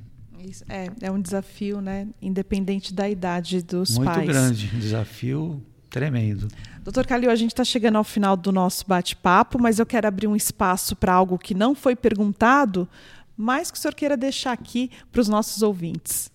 Isso, 0.45 0.65
é, 0.69 0.89
é 1.01 1.11
um 1.11 1.21
desafio, 1.21 1.81
né? 1.81 2.09
Independente 2.21 2.95
da 2.95 3.09
idade 3.09 3.63
dos 3.63 3.97
Muito 3.97 4.07
pais. 4.07 4.19
Muito 4.19 4.33
grande, 4.33 4.71
um 4.75 4.79
desafio 4.79 5.63
tremendo. 5.89 6.49
Doutor 6.83 7.07
Calil, 7.07 7.31
a 7.31 7.37
gente 7.37 7.51
está 7.51 7.65
chegando 7.65 7.97
ao 7.97 8.05
final 8.05 8.37
do 8.37 8.53
nosso 8.53 8.87
bate-papo, 8.87 9.61
mas 9.61 9.79
eu 9.79 9.87
quero 9.87 10.07
abrir 10.07 10.27
um 10.27 10.37
espaço 10.37 10.97
para 10.97 11.13
algo 11.13 11.37
que 11.37 11.53
não 11.53 11.75
foi 11.75 11.95
perguntado, 11.95 12.89
mas 13.37 13.71
que 13.71 13.77
o 13.77 13.81
senhor 13.81 13.95
queira 13.95 14.17
deixar 14.17 14.53
aqui 14.53 14.91
para 15.11 15.21
os 15.21 15.29
nossos 15.29 15.63
ouvintes. 15.63 16.31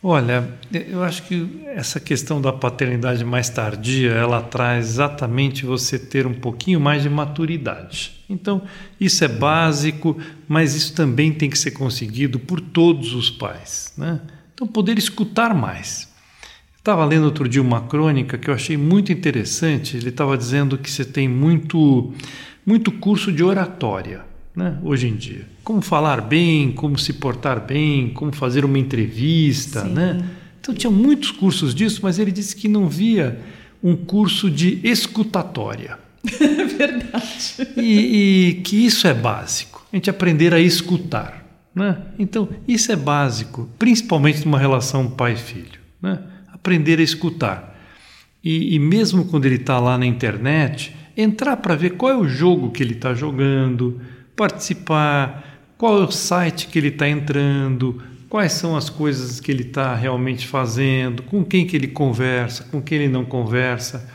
Olha, 0.00 0.48
eu 0.72 1.02
acho 1.02 1.24
que 1.24 1.60
essa 1.66 1.98
questão 1.98 2.40
da 2.40 2.52
paternidade 2.52 3.24
mais 3.24 3.48
tardia, 3.50 4.12
ela 4.12 4.40
traz 4.40 4.90
exatamente 4.90 5.66
você 5.66 5.98
ter 5.98 6.24
um 6.24 6.34
pouquinho 6.34 6.78
mais 6.78 7.02
de 7.02 7.10
maturidade. 7.10 8.12
Então, 8.30 8.62
isso 9.00 9.24
é 9.24 9.28
básico, 9.28 10.16
mas 10.46 10.76
isso 10.76 10.94
também 10.94 11.32
tem 11.32 11.50
que 11.50 11.58
ser 11.58 11.72
conseguido 11.72 12.38
por 12.38 12.60
todos 12.60 13.12
os 13.12 13.28
pais. 13.28 13.92
Né? 13.98 14.20
Então, 14.54 14.68
poder 14.68 14.96
escutar 14.98 15.52
mais. 15.52 16.08
Estava 16.76 17.04
lendo 17.04 17.24
outro 17.24 17.48
dia 17.48 17.60
uma 17.60 17.80
crônica 17.80 18.38
que 18.38 18.48
eu 18.48 18.54
achei 18.54 18.76
muito 18.76 19.12
interessante. 19.12 19.96
Ele 19.96 20.10
estava 20.10 20.38
dizendo 20.38 20.78
que 20.78 20.88
você 20.88 21.04
tem 21.04 21.28
muito, 21.28 22.14
muito 22.64 22.92
curso 22.92 23.32
de 23.32 23.42
oratória. 23.42 24.27
Né, 24.58 24.76
hoje 24.82 25.06
em 25.06 25.14
dia. 25.14 25.46
Como 25.62 25.80
falar 25.80 26.20
bem, 26.20 26.72
como 26.72 26.98
se 26.98 27.12
portar 27.12 27.64
bem, 27.64 28.08
como 28.08 28.32
fazer 28.34 28.64
uma 28.64 28.76
entrevista. 28.76 29.84
Né? 29.84 30.20
Então 30.60 30.74
tinha 30.74 30.90
muitos 30.90 31.30
cursos 31.30 31.72
disso, 31.72 32.00
mas 32.02 32.18
ele 32.18 32.32
disse 32.32 32.56
que 32.56 32.66
não 32.66 32.88
via 32.88 33.38
um 33.80 33.94
curso 33.94 34.50
de 34.50 34.80
escutatória. 34.82 35.96
Verdade. 36.76 37.68
E, 37.76 38.48
e, 38.48 38.54
que 38.64 38.84
isso 38.84 39.06
é 39.06 39.14
básico, 39.14 39.86
a 39.92 39.96
gente 39.96 40.10
aprender 40.10 40.52
a 40.52 40.58
escutar. 40.58 41.46
Né? 41.72 41.96
Então, 42.18 42.48
isso 42.66 42.90
é 42.90 42.96
básico, 42.96 43.70
principalmente 43.78 44.44
numa 44.44 44.58
relação 44.58 45.08
pai-filho. 45.08 45.78
Né? 46.02 46.18
Aprender 46.52 46.98
a 46.98 47.02
escutar. 47.02 47.78
E, 48.42 48.74
e 48.74 48.78
mesmo 48.80 49.26
quando 49.26 49.46
ele 49.46 49.54
está 49.54 49.78
lá 49.78 49.96
na 49.96 50.06
internet, 50.06 50.92
entrar 51.16 51.56
para 51.58 51.76
ver 51.76 51.90
qual 51.90 52.10
é 52.10 52.16
o 52.16 52.26
jogo 52.26 52.72
que 52.72 52.82
ele 52.82 52.94
está 52.94 53.14
jogando, 53.14 54.00
participar, 54.38 55.44
qual 55.76 56.00
é 56.00 56.04
o 56.04 56.10
site 56.12 56.68
que 56.68 56.78
ele 56.78 56.88
está 56.88 57.08
entrando, 57.08 58.00
quais 58.28 58.52
são 58.52 58.76
as 58.76 58.88
coisas 58.88 59.40
que 59.40 59.50
ele 59.50 59.64
está 59.64 59.96
realmente 59.96 60.46
fazendo, 60.46 61.24
com 61.24 61.44
quem 61.44 61.66
que 61.66 61.76
ele 61.76 61.88
conversa, 61.88 62.64
com 62.70 62.80
quem 62.80 62.98
ele 62.98 63.08
não 63.08 63.24
conversa. 63.24 64.08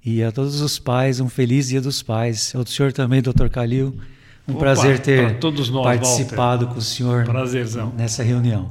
E 0.06 0.24
a 0.24 0.32
todos 0.32 0.62
os 0.62 0.78
pais, 0.78 1.20
um 1.20 1.28
feliz 1.28 1.70
Dia 1.70 1.82
dos 1.82 2.04
Pais. 2.04 2.54
Ao 2.56 2.64
senhor 2.66 2.94
também, 2.94 3.24
doutor 3.24 3.50
Calil. 3.50 3.96
Um 4.48 4.52
Opa, 4.52 4.60
prazer 4.60 5.00
ter 5.00 5.40
nós, 5.42 5.84
participado 5.84 6.66
Walter. 6.66 6.74
com 6.74 6.80
o 6.80 6.82
senhor 6.82 7.26
Prazerzão. 7.26 7.92
nessa 7.98 8.22
reunião. 8.22 8.70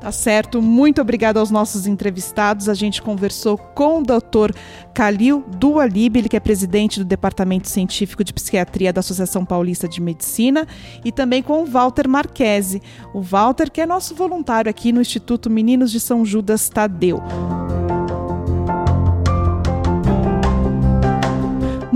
Tá 0.00 0.12
certo. 0.12 0.62
Muito 0.62 1.00
obrigado 1.00 1.38
aos 1.38 1.50
nossos 1.50 1.88
entrevistados. 1.88 2.68
A 2.68 2.74
gente 2.74 3.02
conversou 3.02 3.58
com 3.58 3.98
o 3.98 4.02
Dr. 4.04 4.54
Calil 4.94 5.44
Dualib, 5.56 6.16
ele 6.16 6.28
que 6.28 6.36
é 6.36 6.40
presidente 6.40 7.00
do 7.00 7.04
Departamento 7.04 7.68
Científico 7.68 8.22
de 8.22 8.32
Psiquiatria 8.32 8.92
da 8.92 9.00
Associação 9.00 9.44
Paulista 9.44 9.88
de 9.88 10.00
Medicina, 10.00 10.68
e 11.04 11.10
também 11.10 11.42
com 11.42 11.64
o 11.64 11.66
Walter 11.66 12.08
Marquese. 12.08 12.80
O 13.12 13.20
Walter, 13.20 13.72
que 13.72 13.80
é 13.80 13.86
nosso 13.86 14.14
voluntário 14.14 14.70
aqui 14.70 14.92
no 14.92 15.00
Instituto 15.00 15.50
Meninos 15.50 15.90
de 15.90 15.98
São 15.98 16.24
Judas 16.24 16.68
Tadeu. 16.68 17.20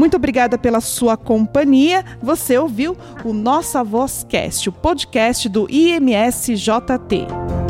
Muito 0.03 0.17
obrigada 0.17 0.59
pela 0.59 0.81
sua 0.81 1.17
companhia. 1.17 2.05
Você 2.21 2.59
ouviu 2.59 2.97
o 3.25 3.33
Nossa 3.33 3.85
Voz 3.85 4.27
Cast, 4.29 4.69
o 4.69 4.73
podcast 4.73 5.49
do 5.49 5.69
IMSJT. 5.71 7.62